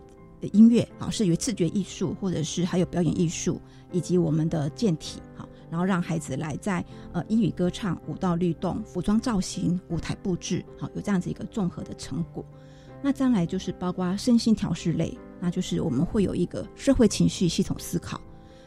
[0.53, 3.59] 音乐，啊，是与视觉艺术，或者是还有表演艺术，
[3.91, 5.48] 以及我们的健体，好。
[5.71, 12.45] 然后让孩子来在呃英语歌唱、舞蹈律动、服装造型、舞台布置，好有这样子一个综合的成果。
[13.03, 18.21] 那将来就是包括身心调试类，那就是我们会有一个社会情绪系统思考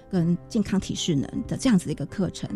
[0.09, 2.49] 跟健康体适能的这样子的一个课程，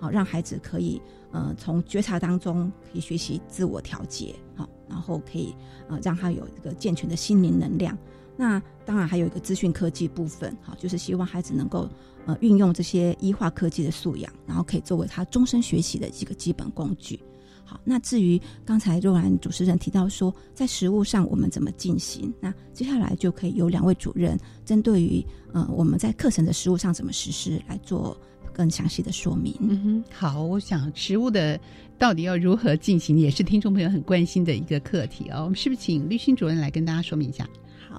[0.00, 5.54] 好让孩子可以呃从觉察当中可以学习自我调节，好然后可以
[5.88, 7.96] 呃让他有一个健全的心灵能量。
[8.38, 11.86] 那当然还有一个资讯科技部分，好就是希望孩子能够。
[12.26, 17.18] 呃，运用这些医化科技的素养，然后可以作为他终身学习的一个基本工具。
[17.64, 22.30] 好，那至于刚才若兰主持人提到说，在实物上我们怎么进行？
[22.38, 25.24] 那接下来就可以由两位主任针对于
[25.54, 28.14] 呃我们在课程的实物上怎么实施来做
[28.52, 29.54] 更详细的说明。
[29.60, 31.58] 嗯哼，好，我想实物的
[31.98, 35.44] 到底要如何进行，也是听众朋友很关心的一个课题哦。
[35.44, 37.48] 我们是不是请绿心主任来跟大家说明一下？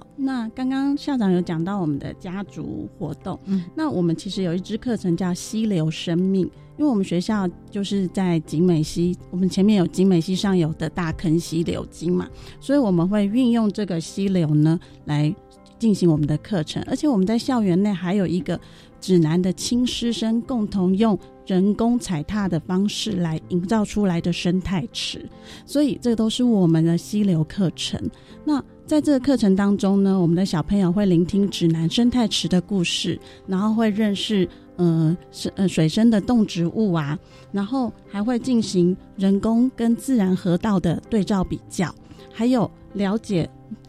[0.00, 6.44] 好，那刚刚校长有讲到我们的家族活动，嗯，那我们其实有一支课程叫溪流生命，
[6.78, 12.26] 因为我们学校就是在景美溪，我们前面有景美溪上游的大坑溪流经嘛，
[12.60, 15.34] 所以我们会运用这个溪流呢来
[15.78, 18.58] 进行我们的课程，而且我们在校园内还有一个
[19.02, 25.28] 指南的亲师生共同用人工踩踏的方式来营造出来的生态池，
[25.66, 28.00] 所以这都是我们的溪流课程。
[28.44, 37.16] 那在这个课程当中呢，我们的小朋友会聆听指南生态池的故事，然后会认识呃水呃水生的动植物啊，
[37.52, 41.94] 然后还会进行人工跟自然河道的对照比较，
[42.32, 43.48] 还有了解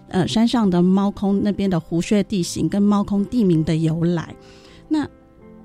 [0.10, 4.36] 呃山上的猫空那边的湖穴地形跟猫空地名的由来。
[4.88, 5.10] 那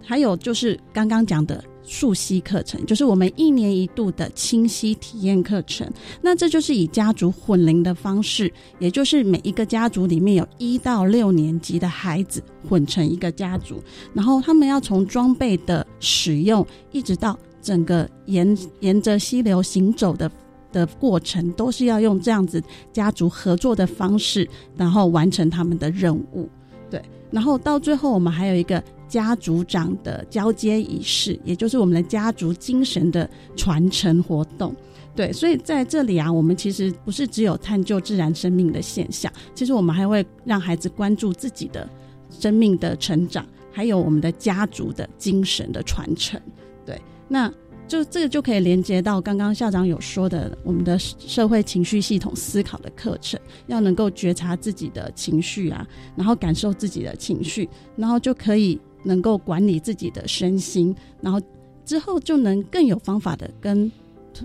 [0.01, 1.62] 还有就是刚刚讲的。
[1.87, 5.88] 溯溪课程就是我们一年一度的清溪体验课程，
[6.20, 13.81] 那这就是以家族混龄的方式，也就是每一个家族里面有一到六年级的孩子混成一个家族，
[14.12, 20.29] 然后他们要从装备的使用，一直到整个沿沿着溪流行走的
[20.72, 22.61] 的过程，都是要用这样子
[22.92, 26.49] 家族合作的方式，然后完成他们的任务。
[26.90, 28.83] 对，然后到最后我们还有一个。
[29.08, 34.74] 家族长的交接仪式，也就是我们的家族精神的传承活动。
[35.14, 41.88] 对，所以在这里啊，我们其实不是只有探究自然生命的现象，其实我们还会让孩子关注自己的
[42.28, 46.38] 生命的成长，还有我们的家族的精神的传承。
[46.84, 47.50] 对，那
[47.88, 57.66] 就这个就可以连接到刚刚校长有说的，我们的社会情绪系统思考的课程，要能够觉察自己的情绪啊，然后感受自己的情绪，
[57.96, 58.78] 然后就可以。
[59.06, 61.40] 能够管理自己的身心，然后
[61.84, 63.90] 之后就能更有方法的跟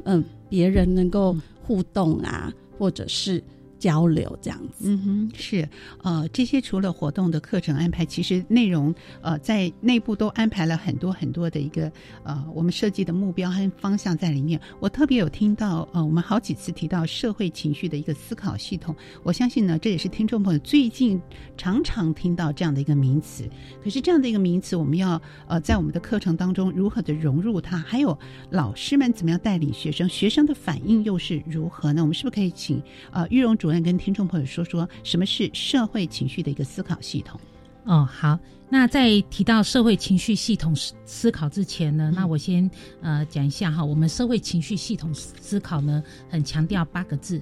[0.04, 3.43] 嗯别人能够互动啊，或者是。
[3.82, 5.67] 交流这样子，嗯哼，是，
[6.04, 11.91] 呃，这些除了活动的课程安排，其实内容呃在内部都安排了很多很多的一个
[12.22, 14.62] 呃我们设计的目标和方向在里面。
[14.80, 21.20] 我特别有听到呃我们好几次提到社会情绪的一个思考系统，我相信呢这也是听众朋友最近
[21.58, 23.49] 常常听到这样的一个名词。
[23.84, 28.16] 可是这样的一个名词，我们要呃在我们的课程当中如何的融入它，还有
[28.51, 32.03] 老师们怎么样带领学生，学生的反应又是如何呢？
[32.03, 32.80] 我们是不是可以请
[33.12, 37.39] 呃玉荣主跟听众朋友说说什么是社会情绪的一个思考系统？
[37.86, 38.39] 哦，好。
[38.74, 42.69] 那在提到社会情绪系统思思考之前呢，那我先
[43.01, 47.41] 呃讲一下哈，我们社会情绪系统思考呢，很强调八个字：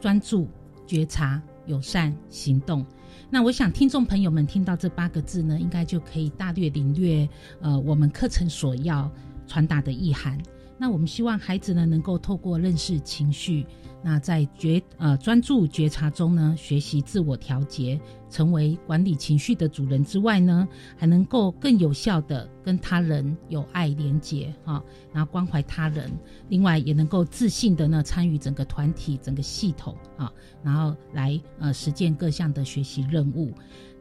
[0.00, 0.48] 专注、
[0.86, 2.84] 觉察、友善、行动。
[3.28, 7.28] 那我想听众朋友们听到这八个字呢，应该就可以大略领略
[7.60, 9.10] 呃我们课程所要
[9.46, 10.40] 传达的意涵。
[10.78, 13.66] 那我们希望孩子呢，能够透过认识情绪。
[14.04, 17.98] 那在觉呃专注觉察中呢，学习自我调节，
[18.28, 26.12] 成为管理情绪的主人之外呢，还能够更有效的跟他人有爱连结哈，然后关怀他人，
[26.50, 30.30] 另外也能够自信的呢参与整个团体整个系统啊，
[30.62, 33.50] 然后来呃实践各项的学习任务。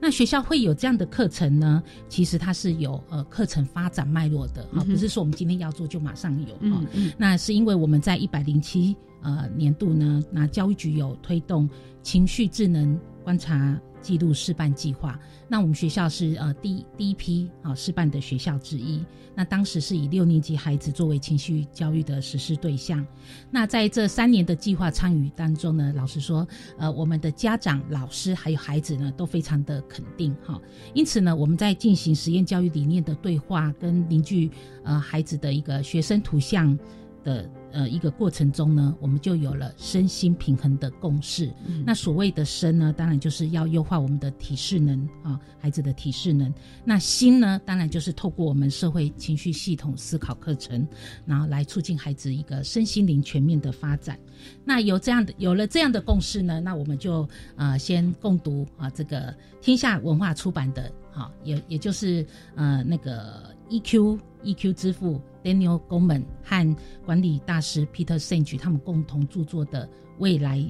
[0.01, 1.81] 那学校会有这样的课程呢？
[2.09, 6.83] 其实它是有呃课程发展脉络的啊，不是说我们今天要做就马上有啊。
[7.17, 8.93] 那是因为我们在一百零七
[9.23, 11.67] 呃年度呢，那教育局有推动
[12.03, 13.79] 情绪智能观察。
[14.03, 15.17] 记录示范计划，
[15.47, 19.01] 那我们学校是呃第第一批啊示范的学校之一。
[19.33, 23.07] 那当时是以六年级孩子作为情绪教育的实施对象。
[23.49, 26.45] 那在这三年的计划参与当中呢，老实说，
[26.77, 30.59] 呃，我们的家长、老师还有孩子呢，都非常的肯定哈。
[30.93, 34.51] 因此呢，我们在进行实验教育理念的对话跟凝聚
[34.83, 36.77] 呃孩子的一个学生图像
[37.23, 37.49] 的。
[37.73, 41.51] 呃，一个过程中呢，我们就有了身心平衡的共识。
[41.83, 46.53] 那所谓的身呢，当然就是要优化我们的体适能啊，孩子的体适能。
[46.85, 50.87] 那心呢，当然就是透过我们社会情绪系统思考课程，
[51.25, 54.19] 然后来促进孩子一个身心灵全面的发展。
[54.63, 65.21] 那有这样的有了这样的共识呢，那我们就呃先共读啊这个天下文化出版的啊，也也就是呃那个 EQ EQ 之父。
[65.43, 66.75] Daniel Goleman 和
[67.05, 69.85] 管理大师 Peter Senge 他们共同著作的
[70.19, 70.63] 《未来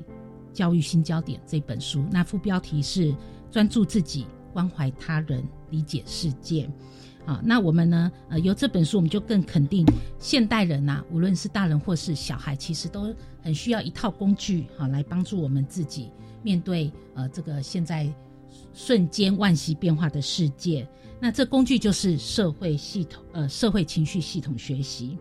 [0.51, 3.13] 教育新焦点》这本书，那副标题是
[3.51, 6.67] “专注自己，关怀他人，理解世界”。
[7.23, 8.11] 好，那我们呢？
[8.29, 9.85] 呃，由这本书，我们就更肯定，
[10.17, 13.13] 现代人呐，无论是大人或是小孩，其实都
[13.43, 16.09] 很需要一套工具，好，来帮助我们自己
[16.41, 18.11] 面对呃这个现在
[18.73, 20.87] 瞬间万息变化的世界。
[21.19, 25.17] 那这工具就是社会系统，呃，社会情绪系统学习。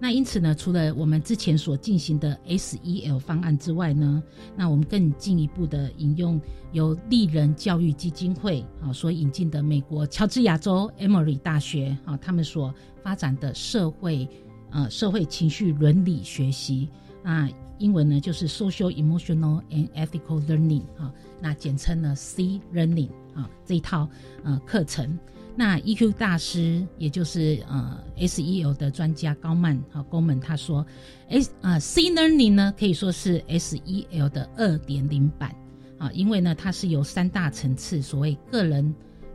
[0.00, 4.22] 那因此呢，除了我们之前所进行的 SEL 方案之外呢，
[4.56, 6.38] 那我们更进一步的引用
[6.72, 14.28] 由立人教育基金会啊所引进的美国乔治亚州 Emory 大学啊他们所发展的社会
[14.72, 16.88] 呃社会情绪伦理学习，
[17.22, 24.08] 啊英文呢就是 Social Emotional and Ethical Learning 啊，那简称呢 C Learning 啊这一套
[24.42, 25.16] 呃课程。
[25.56, 30.84] 那 EQ 大师，也就是呃 SEL 的专家高曼啊高曼他说
[31.28, 35.54] ，S 啊 C Learning 呢可以说是 SEL 的二点零版
[35.96, 38.92] 啊，因为呢它是由三大层次，所谓个人、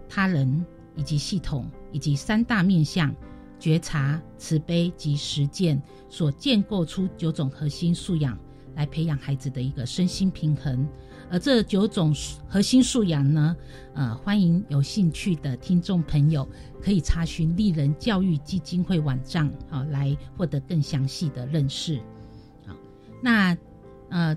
[0.09, 0.65] 他人
[0.95, 3.15] 以及系统，以及三大面向
[3.57, 8.37] 觉察、慈悲及实践所建构出九种核心素养，
[8.75, 10.85] 来培养孩子的一个身心平衡。
[11.31, 12.13] 而这九种
[12.47, 13.55] 核心素养呢，
[13.93, 16.47] 呃，欢迎有兴趣的听众朋友
[16.81, 21.99] 可以查询丽人教育基金会网站，好来获得更详细的认识。
[22.65, 22.75] 好，
[23.21, 23.55] 那
[24.09, 24.35] 呃，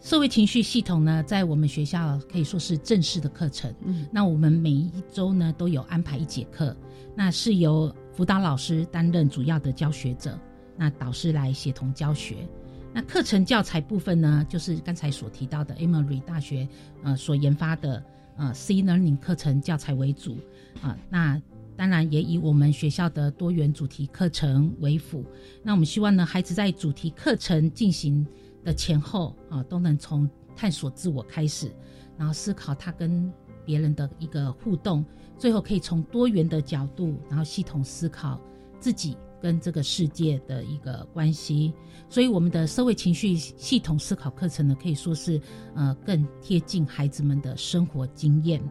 [0.00, 3.74] 社会情绪系统呢，在我们学校可以说是正式的课程。
[3.84, 6.74] 嗯，那我们每一周呢都有安排一节课，
[7.14, 10.38] 那是由辅导老师担任主要的教学者，
[10.74, 12.48] 那导师来协同教学。
[12.92, 16.68] 那课程教材部分呢，就是刚才所提到的 Emory 大学
[17.04, 18.02] 呃所研发的
[18.36, 20.36] 呃 C Learning 课程教材为主
[20.82, 20.98] 啊。
[21.08, 21.40] 那
[21.76, 25.24] 当然也以我们学校的多元主题课程为辅。
[25.62, 28.26] 那我们希望呢，孩子在主题课程进行
[28.64, 31.70] 的前后啊，都能从探索自我开始，
[32.18, 33.32] 然后思考他跟
[33.64, 35.04] 别人的一个互动，
[35.38, 38.40] 最后可以从多元的角度，然后系统思考
[38.80, 39.16] 自己。
[39.40, 41.72] 跟这个世界的一个关系，
[42.08, 45.40] 所以我们的社会情绪系统思考课程呢，可以说是
[45.74, 48.62] 呃更贴近孩子们的生活经验。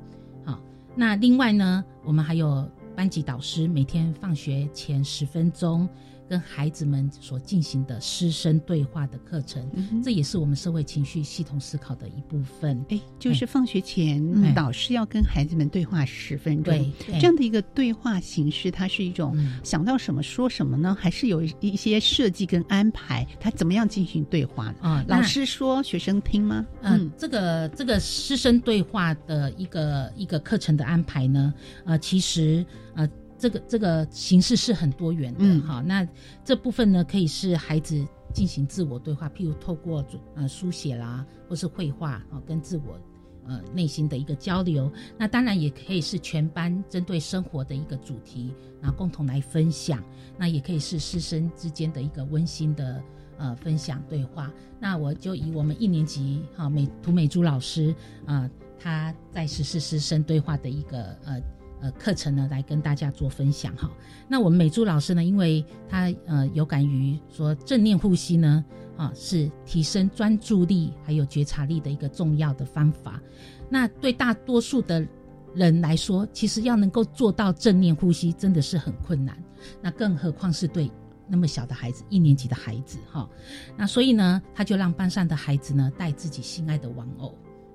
[0.45, 0.61] 好，
[0.95, 5.87] 那另外呢，我们还有班级导师每天放学前十分钟。
[6.29, 9.67] 跟孩子们所进行的师生对话的课程，
[10.03, 12.85] 这也是我们社会情绪系统思考的一部分。
[12.89, 20.95] 哎，就是放学前，老师要跟孩子们对话十分钟，这样的一个对话形式，它是一种想到什么说什么呢？
[20.99, 23.25] 还是有一些设计跟安排？
[23.39, 25.03] 他怎么样进行对话啊？
[25.07, 26.63] 老师说，学生听吗？
[26.83, 31.51] 嗯，这个这个师生对话的一个一个课程的安排呢？
[31.85, 32.63] 呃，其实
[32.93, 33.09] 呃。
[33.39, 36.05] 这个这个形式是很多元的哈，那
[36.43, 42.99] 这部分呢，可以是孩子进行自我对话，譬如透过呃书写啦，或是绘画啊，跟自我
[43.47, 44.91] 呃内心的一个交流。
[45.17, 50.03] 那当然也可以是全班针对生活的一个主题，然后共同来分享。
[50.37, 53.01] 那也可以是师生之间的一个温馨的
[53.37, 54.51] 呃分享对话。
[54.81, 61.41] 那我就以我们一年级哈美涂美珠老师啊，他在十四师生对话的一个呃。
[61.81, 63.89] 呃，课程呢来跟大家做分享哈。
[64.27, 68.63] 那我们美珠老师呢，因为他呃有感于说正念呼吸呢，
[68.97, 73.21] 啊是提升专注力还有觉察力的一个重要的方法。
[73.69, 75.07] 那对大多数的
[75.55, 79.41] 人来说，其实要能够做到正念呼吸真的是很困难。
[79.81, 80.91] 那更何况是对
[81.27, 83.29] 那么小的孩子，一年级的孩子哈。
[83.77, 87.33] 那所以呢，他就让班上的孩子呢带自己心爱的玩偶。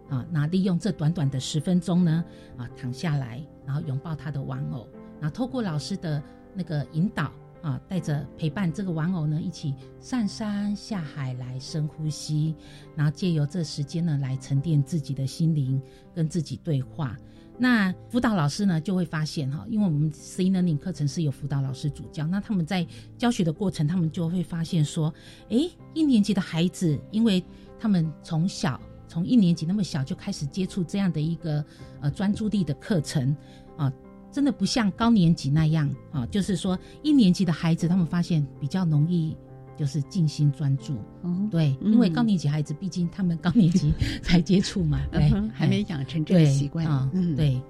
[0.09, 2.25] 啊，那利用这短短的十分钟呢，
[2.59, 4.87] 啊，躺下来，然后拥抱他的玩偶，
[5.21, 6.23] 然后透过老师的
[6.55, 7.33] 那个引导，
[7.63, 12.55] 啊，带着陪伴这个玩偶呢，一起上山下海来深呼吸，
[12.95, 15.81] 然后借由这时间呢，来沉淀自己的心灵，
[16.15, 17.17] 跟自己对话。
[17.57, 22.87] 那辅导老师呢，就会发现哈，因为我们 C Learning 课程是有辅导老师主教，那他们在
[23.17, 25.15] 教学的过程，他们就会发现说，
[25.49, 27.43] 诶，一年级的孩子，因为
[27.81, 28.79] 他们从小。
[29.15, 31.65] 从一年级那么小就开始接触这样的一个
[32.01, 33.35] 呃专注力的课程
[33.77, 33.93] 啊，
[34.33, 39.37] 真的不像高年级那样啊，就是说一年级的孩子他们发现比较容易
[39.77, 47.63] 就是静心专注，哦对，因为高年级孩子毕竟他们高年级 才接触嘛，对，还没养成这个习惯啊，对。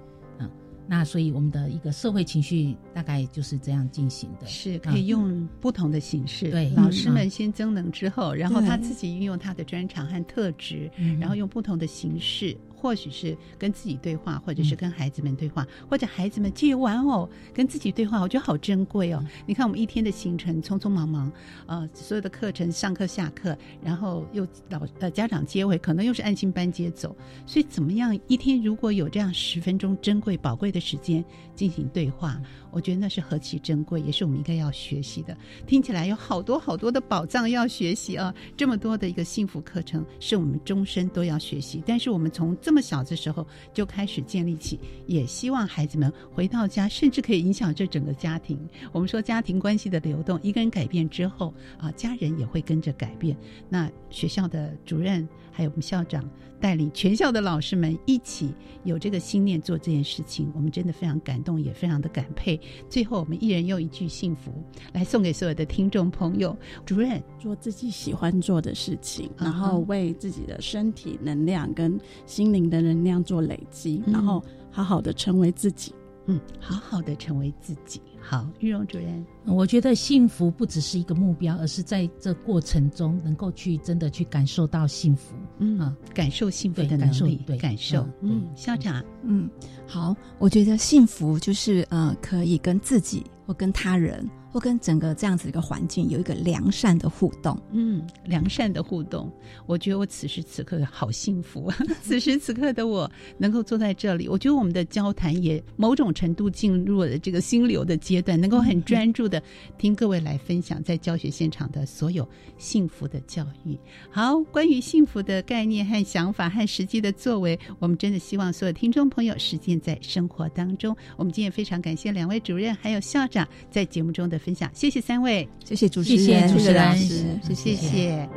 [0.87, 6.49] 那所以我们的一个社会情绪大概就是这样进行的，是可以用不同的形式。
[6.51, 12.55] 对，老师们先增能之后，然后他自己运用他的专长和特质，然后用不同的形式。
[12.77, 19.25] 或许是跟自己对话，或者是跟孩子们对话，或者孩子们借玩偶跟自己对话，我觉得好珍贵哦。
[19.47, 21.31] 你看我们一天的行程匆匆忙忙，
[21.65, 27.15] 呃，所有的课程上课下课，然后又老呃家长接回，可能又是安心班接走，
[27.47, 31.23] 所以怎么样一天如果有这样十分钟珍贵宝贵的时间
[31.55, 35.35] 进行对话，我觉得那是何其珍贵，也是我们应该要学习的。
[35.65, 48.59] 听起来有好多好多的宝藏要学习啊，这么多的一个幸福课程是我们终身都要学习，但是我们从这么小的时候就开始建立起，也希望孩子们回到家，甚至可以影响这整个家庭。
[48.91, 53.35] 我们说家庭关系的流动，一个人改变之后啊，家人也会跟着改变。
[53.69, 56.29] 那学校的主任还有我们校长
[56.59, 58.53] 带领全校的老师们一起
[58.83, 62.59] 有这个心念做这件事情，我们真的非常感动，也非常的感佩。
[62.89, 64.51] 最后，我们一人用一句幸福
[64.91, 66.53] 来送给所有的听众朋友。
[66.85, 72.65] 主任做自己喜欢做的事情，然后为自己的身体能量跟心灵。
[72.65, 75.93] 的能量做累积，然后好好的成为自己，
[76.25, 78.01] 嗯，好好的成为自己。
[78.27, 89.47] 好，玉荣主任，我觉得幸福不只是一个目标，而是在这过程中能够去真的去感受到幸福，嗯啊，感受幸福的能力，对，感受，嗯，校长，嗯，
[89.85, 94.27] 好，我觉得幸福就是呃，可以跟自己或跟他人。
[94.55, 99.29] 或跟整个这样子一个环境有一个良善的互动，嗯，良善的互动，
[99.65, 101.69] 我觉得我此时此刻好幸福。
[102.01, 109.43] 此时此刻的我能够坐在这里，我觉得我们的交谈也某种程度进入了这个心流的阶段，能够很 专注的
[109.77, 112.25] 听各位来分享在教学现场的所有
[112.57, 113.77] 幸福的教育。
[114.09, 120.95] 好，关于幸福的概念和想法和实际的作为，我们真的希望所有听众朋友实践在生活当中。
[121.17, 124.39] 我们今天非常感谢两位主任还有校长在节目中的。
[124.45, 126.95] 分享，谢谢三位，谢谢主持人，主持人，
[127.41, 128.29] 谢谢。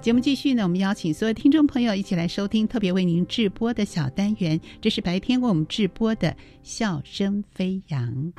[0.00, 8.32] 节目继续呢，我们邀请所有听众朋友一起来收听特别为您直播的小单元，这是白天为我们直播的笑声飞扬。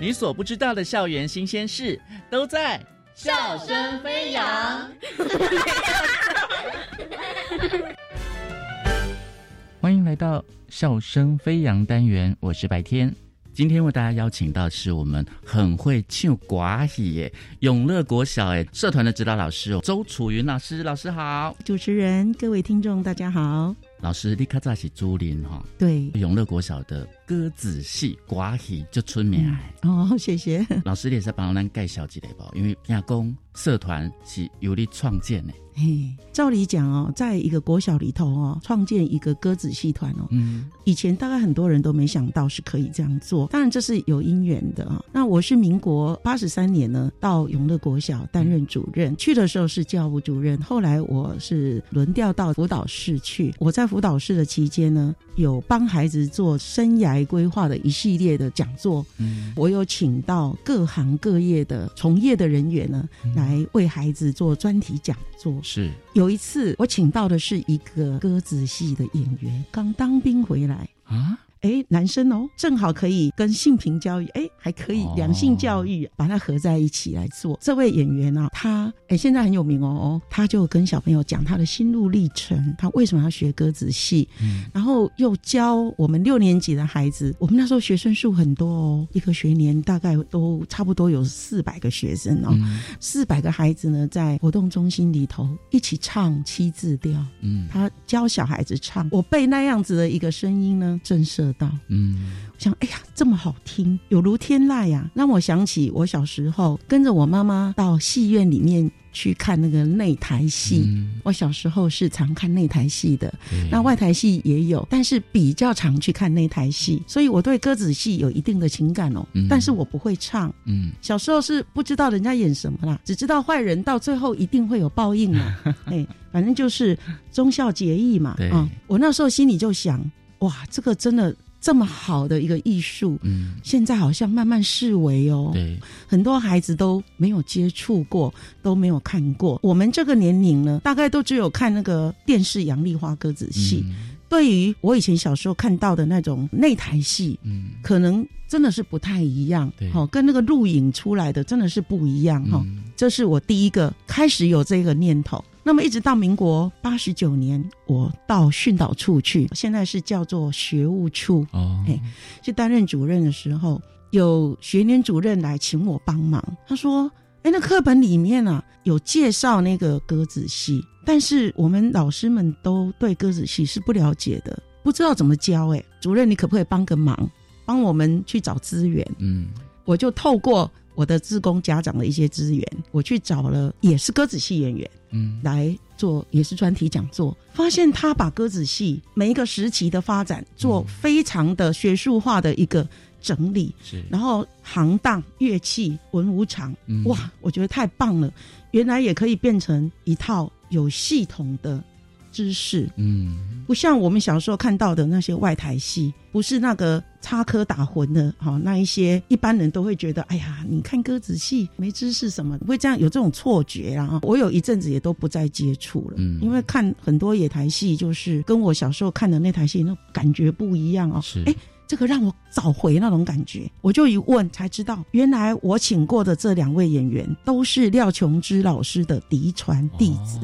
[0.00, 4.90] 你所不知道的校园新鲜事，都在笑声飞扬。
[9.80, 13.14] 欢迎来到笑声飞扬单元，我是白天。
[13.60, 26.06] 今天为大家邀请到是我们很会唱寡戏耶永乐国小哎社团的指导老师哦周楚云老师，老师好，主持人各位听众大家好，老师立刻在是朱林哈，对。
[26.14, 29.54] 永乐国小的歌子戏寡戏就出名。
[29.82, 30.66] 哦，谢谢。
[30.82, 35.52] 老师也是帮我们介绍几类吧，因为亚公社团是由你创建的。
[35.80, 43.46] 嘿，照理讲哦，在一个国小里头哦，创建一个歌子戏团哦，嗯，以前大概很多人都没想到是可以这样做。
[43.46, 45.02] 当然这是有因缘的啊。
[45.10, 53.54] 那我是民国八十三年呢，到永乐国小担任主任，去的时候是教务主任，后来我是轮调到辅导室去。
[53.58, 59.04] 我在辅导室的期间呢，有帮孩子做生涯才规划的一系列的讲座。
[59.18, 65.60] 嗯，我有请到各行各业的从业的人员呢，来为孩子做专题讲座。
[65.72, 71.38] 是有一次，我请到的是一个鸽子戏的演员，刚当兵回来啊。
[71.60, 77.58] 哎，男生哦，正好可以跟性平教育，哎，还可以两性教育，把它合在一起来做。
[77.60, 84.26] 这位演员啊，他哎现在很有名哦，他就跟小朋友讲他的心路历程，他为什么要学歌子戏，
[84.72, 87.34] 然后又教我们六年级的孩子。
[87.38, 92.56] 我们那时候学生数很多哦，一个学年大概都差不多有四百个学生哦，
[93.00, 97.22] 四百个孩子呢，在活动中心里头一起唱七字调。
[97.42, 101.49] 嗯，他教小孩子唱，我被那样子的一个声音呢震慑。
[101.54, 110.88] 到，嗯，我想，哎呀，这么好听，有如天籁呀，让我想起我小时候跟着我妈妈到戏院里面去看那个内台戏。
[111.24, 113.32] 我小时候是常看内台戏的，
[113.70, 119.26] 那外台戏也有，但是比较常去看内台戏，所以我对歌子戏有一定的情感哦。
[119.48, 126.96] 但是我不会唱，嗯，小时候是不知道人家演什么啦，只知道坏人到最后一定会有报应嘛， 哎，反正就是
[127.32, 128.36] 忠孝节义嘛。
[128.52, 130.00] 啊，我那时候心里就想。
[130.40, 135.50] 哇，这个真的这么好的一个艺术，嗯，现在好像慢慢式为哦。
[135.52, 138.32] 对，很多孩子都没有接触过，
[138.62, 139.58] 都没有看过。
[139.62, 143.84] 我们这个年龄呢，大概都只有看那个电视杨丽花歌子戏。
[144.28, 149.70] 对于我以前小时候看到的那种内台戏，嗯，可能真的是不太一样。
[149.76, 152.64] 对，好，跟那个录影出来的真的是不一样哈。
[152.96, 155.44] 这是我第一个开始有这个念头。
[155.62, 162.00] 那么一直到民国八十九年，我到训导处去，现在是叫做学务处哦，哎，
[162.42, 163.80] 去担任主任的时候，
[164.10, 166.42] 有学年主任来请我帮忙。
[166.66, 167.10] 他说
[167.44, 175.68] ：“哎，那课本里面啊有介绍那个鸽子戏，但是我们老师们都对鸽子戏是不了解的，不知道怎么教。
[175.68, 177.30] 哎，主任，你可不可以帮个忙，
[177.66, 179.06] 帮我们去找资源？
[179.18, 179.48] 嗯，
[179.84, 192.86] 我就透过。”我的自工家长的一些资源，我去找了也是鸽子戏演员，嗯，来做也是专题讲座，发现他把鸽子戏每一个时期的发展做非常的学术化的一个
[193.20, 196.74] 整理，是，然后行当、乐器、文武场，
[197.04, 198.32] 哇，我觉得太棒了，
[198.72, 201.82] 原来也可以变成一套有系统的。
[202.30, 214.20] 知识，嗯，不像我们小时候看到的那些外台戏，不是那个插科打诨的，哈，那一些一般人都会觉得，哎呀，你看歌子戏没知识什么，会这样有这种错觉啊。
[214.22, 221.20] 我有一阵子也都不再接触了，嗯，因为看很多野台戏，就是跟我小时候看的那台戏那感觉不一样哦。
[221.22, 221.54] 是，哎，
[221.86, 230.38] 这个让我找回那种感觉，我就一问才知道，原来我请过的这两位演员都是廖琼之老师的嫡传弟子。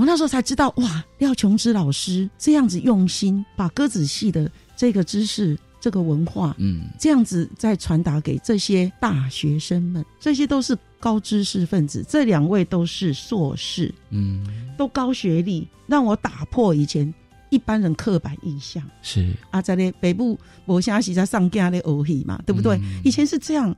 [0.00, 12.02] 我那时候才知道，哇，廖琼之老师这样子用心，把歌仔戏的这个知识、这个文化，嗯，这样子再传达给这些大学生们，这些都是高知识分子。
[12.08, 14.42] 这两位都是硕士，嗯，
[14.78, 17.12] 都高学历，让我打破以前
[17.50, 18.82] 一般人刻板印象。
[19.02, 22.80] 是啊，在那北部我现在是在上家的偶戏嘛，对不对？
[23.04, 23.76] 以前是这样，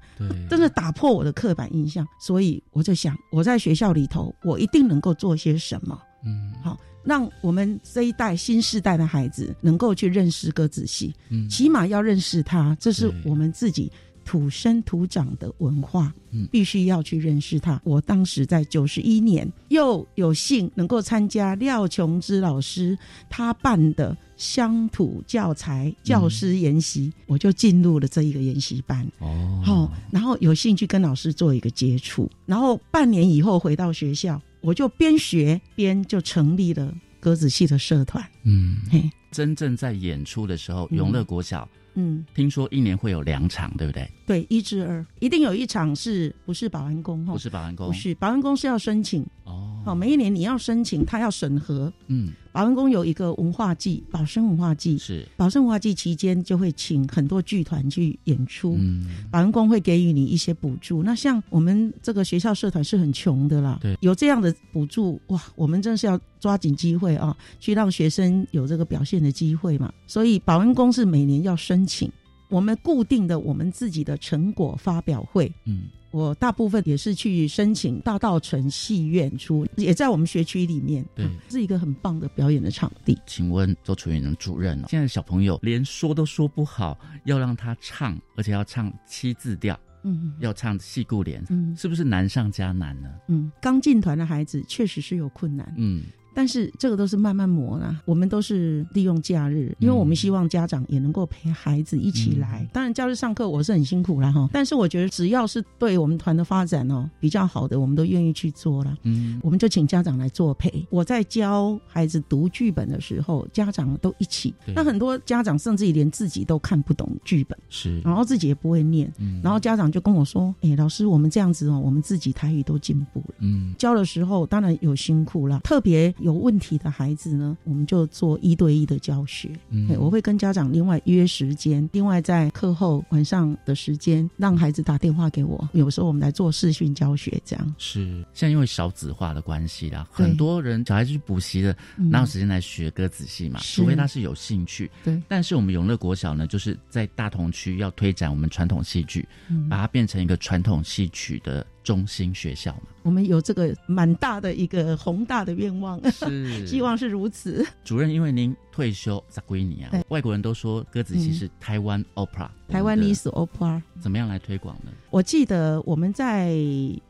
[0.49, 2.07] 真的打破我的刻板印象。
[2.21, 6.01] 所以我就想，我在学校里头，我一定能够做些什么。
[6.25, 13.91] 嗯，好，让我们这一代新时代的孩子能够去认识歌仔戏，嗯，起码要认识它，这是我们自己
[14.25, 17.81] 土生土长的文化，嗯，必须要去认识它。
[17.85, 22.97] 我当时在九十一年，又有幸能够参加廖琼之老师
[23.29, 34.41] 他办的乡土教材教师研习，我就进入了这一个研习班，哦，好，然后有兴趣跟老师做一个接触，然后半年以后回到学校。
[34.63, 38.25] 我就边学边就成立了鸽子戏的社团。
[38.45, 44.11] 嗯，嘿，真正在演出的时候，永乐国小，嗯，听说一年会有两场，对不对？
[44.27, 47.25] 对，一至二，一定有一场是不是保安宫？
[47.25, 49.72] 不是保安宫，不是保安宫是要申请哦。
[49.85, 51.93] 好，每一年你要申请，他要审核。
[52.09, 52.33] 嗯。
[52.53, 61.03] 保安宫有一个文化季，保生文化季是保生文化季期间就会请很多剧团去演出，嗯，保安宫会给予你一些补助。
[61.03, 69.91] 那像我们这个学校社团是很穷的啦，对，有这样的补助哇，我们真是要抓紧机会啊，去让学生有这个表现的机会嘛。
[70.07, 72.13] 所以保安宫是每年要申请，
[72.51, 75.85] 我们固定的我们自己的成果发表会，嗯。
[76.13, 83.19] 我大部分也是去申请大道城戏院出，也在我们学区里面，对，是一个很棒的表演的场地。
[83.27, 93.11] 请问周楚云主任，现在小朋友连说都说不好，要让他唱，而且要唱七字调，嗯，要唱戏故联，嗯，是不是难上加难呢？
[93.29, 96.05] 嗯，刚进团的孩子确实是有困难，嗯。
[96.35, 98.01] 但是这个都是慢慢磨啦。
[98.05, 102.67] 我们都是利用假日，因为我们希望家长也能够陪孩子一起来。
[102.73, 108.97] 当然，假日上课我是很辛苦啦哈，但是我觉得只要是对我们团的发展哦比较好的，我们都愿意去做啦。
[109.03, 110.85] 嗯，我们就请家长来作陪。
[110.91, 114.55] 我在教孩子读剧本的时候，家长都一起。
[114.75, 119.13] 那很多家长甚至于连自己都看不懂剧本，是，然后自己也不会念，
[119.43, 129.51] 然后家长就跟我说：“哎，老师，我们这样子哦，我们自己台语都进步了。”嗯，教的时候当然有辛苦啦，特别有问题的孩子呢，我们就做一对一的教学。
[129.69, 138.25] 嗯，我会跟家长另外约时间，另外在课后晚上的时间让孩子打电话给我，有时候我们来做视讯教学，这样是。
[138.33, 143.61] 现在因为少子化的关系啦，很多人小孩子去补习的，哪有时间来学歌仔戏嘛？
[143.63, 144.91] 除非他是有兴趣。
[145.05, 149.27] 对，但是我们永乐国小呢，就是在大同区要推展我们传统戏剧，
[149.69, 151.67] 把它变成一个传统戏曲的。
[151.83, 156.67] 中心学校嘛，我们有这个蛮大的一个宏大的愿望， 是。
[156.67, 157.67] 希望是如此。
[157.85, 164.93] 主任，因为您退休在归你啊，外国人都说歌子戏是台湾 opera，台湾历史 opera，怎么样来推广呢？
[165.11, 166.55] 我记得我们在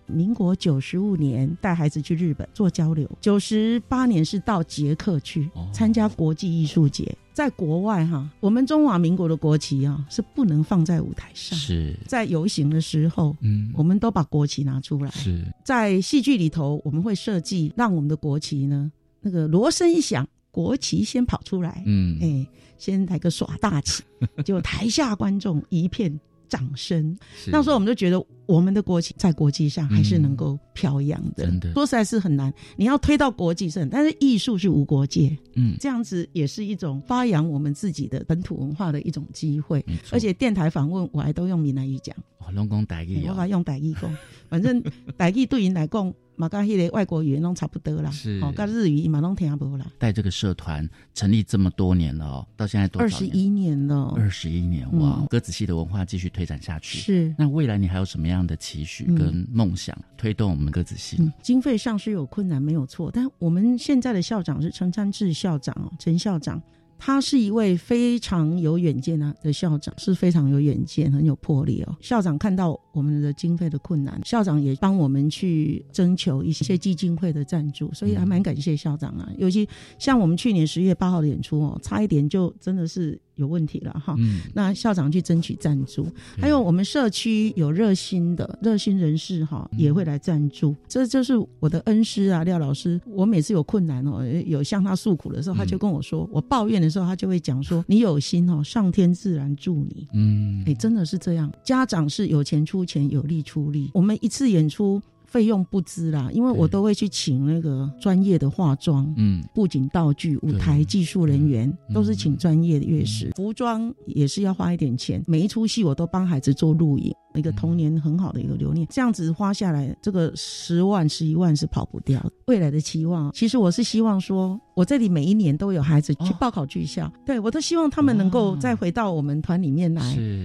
[0.06, 7.16] 民国九十五年带孩子去日本做交流，九十八年是到捷克去参加国际艺术节。
[7.32, 11.58] 在国外哈，我们中华民国的国旗啊是不能放在舞台上。
[11.58, 15.10] 是在游行的时候，嗯，我们都把国旗拿出来。
[15.10, 24.02] 是在戏剧里头，我们会设计让我们的国旗呢，那个锣声一响，国旗先跑出来，嗯，哎，先来个耍大旗，
[24.44, 26.20] 就台下观众一片。
[26.52, 31.46] 掌声，那时候我们就觉得我们的国旗在国际上还是能够飘扬的。
[31.46, 32.52] 真的，说实在是很难。
[32.76, 39.82] 你要推到国际上，但是艺术是无国界，嗯，这样子也是一种发扬我们自己的本土文化的一种机会。
[40.10, 44.14] 而且电台访问我还都用闽南语讲，我拢讲台语，我还用台语讲，
[44.50, 44.82] 反正
[45.16, 46.12] 台语对人来讲。
[46.36, 49.86] 马跟迄个外国语言拢差不多啦，是哦，跟日语嘛拢听不啦。
[49.98, 53.04] 带这个社团成立这么多年了哦，到现在多少？
[53.04, 54.14] 二十一年了。
[54.16, 56.98] 二十一年哇，歌子戏的文化继续推展下去。
[56.98, 57.34] 是。
[57.38, 61.18] 那未来你还有什么样的期许跟梦想，推动我们歌子戏？
[61.42, 63.10] 经费上是有困难，没有错。
[63.12, 66.60] 但我们现在的校长是陈昌志校长，陈校长。
[67.04, 71.96] 他是一位非常有远见啊的校长，是非常有远见、很有魄力哦。
[72.00, 79.28] 校长看到我们的经费的困难，校长也帮我们去征求一些基金会的赞助，所以还蛮感谢校长啊。
[79.36, 83.20] 尤其像我们去年十月八号的演出哦，差一点就真的是。
[83.36, 84.14] 有问题了哈，
[84.54, 86.06] 那校长去争取赞助，
[86.38, 90.74] 还有我们社区有热心的热心人士哈，也会来赞助。
[90.86, 93.00] 这就是我的恩师啊，廖老师。
[93.06, 101.50] 我每次有困难哦，有向他诉苦的时候，他就跟我说；我抱怨的时候，他就会讲说：“你有心哦，上天自然助你。”嗯，哎，真的是这样。
[101.64, 103.90] 家长是有钱出钱，有力出力。
[103.94, 105.00] 我们一次演出。
[105.32, 113.30] 费用不知啦，因为我都会去请那个专业的化妆、嗯，布景道具、舞台技术人员，都是请专业的乐师。
[113.34, 118.86] 服装也是要花一点钱，每一出戏我都帮孩子做录影，一个童年很好的一个留念。
[118.90, 122.22] 这样子花下来，这个十万、十一万是跑不掉。
[122.46, 130.02] 未来的期望，其实我是希望说，我这里每一年都有孩子去报考剧校，对我都希望他们能够再回到我们团里面来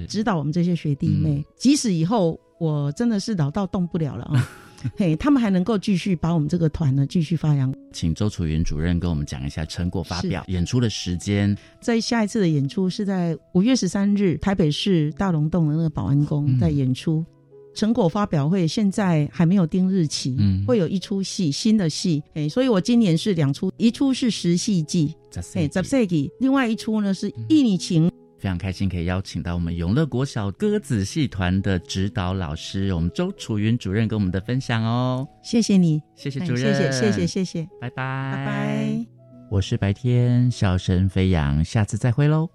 [0.08, 4.50] 指导我们这些学弟妹，即使以后我真的是老到动不了了啊。
[4.96, 7.74] 嘿，他们还能够继续把我们这个团呢继续发扬。
[7.92, 11.58] 请周楚云主任跟我们讲一下成果发表、演出的时间。
[11.82, 17.26] 在下一次的演出是在五月十三日，台北市大龙洞的那个保安宫在演出。
[17.74, 25.14] 成果发表会现在还没有定日期，嗯，会有一出戏新的戏，哎，所以我今年是两出，一出是十戏记，
[25.54, 28.12] 哎，十戏记，另外一出呢是一女情。
[28.40, 35.28] 非常开心可以邀请到我们永乐国小歌子戏团的指导老师，我们周楚云主任跟我们的分享哦。
[35.42, 37.96] 谢谢你，谢谢主任，谢谢谢谢谢谢，拜拜
[38.36, 39.06] 拜拜。
[39.50, 42.50] 我是白天笑声飞扬，下次再会喽。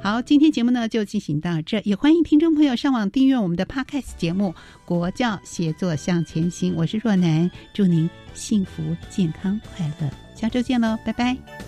[0.00, 4.50] 好，今天节目呢就进行到这，也欢迎听众朋友上网订阅我们的 Podcast 节目
[4.84, 11.67] 《国教协作向前行》，我是若楠，祝您幸福健康快乐，下周见喽，拜拜。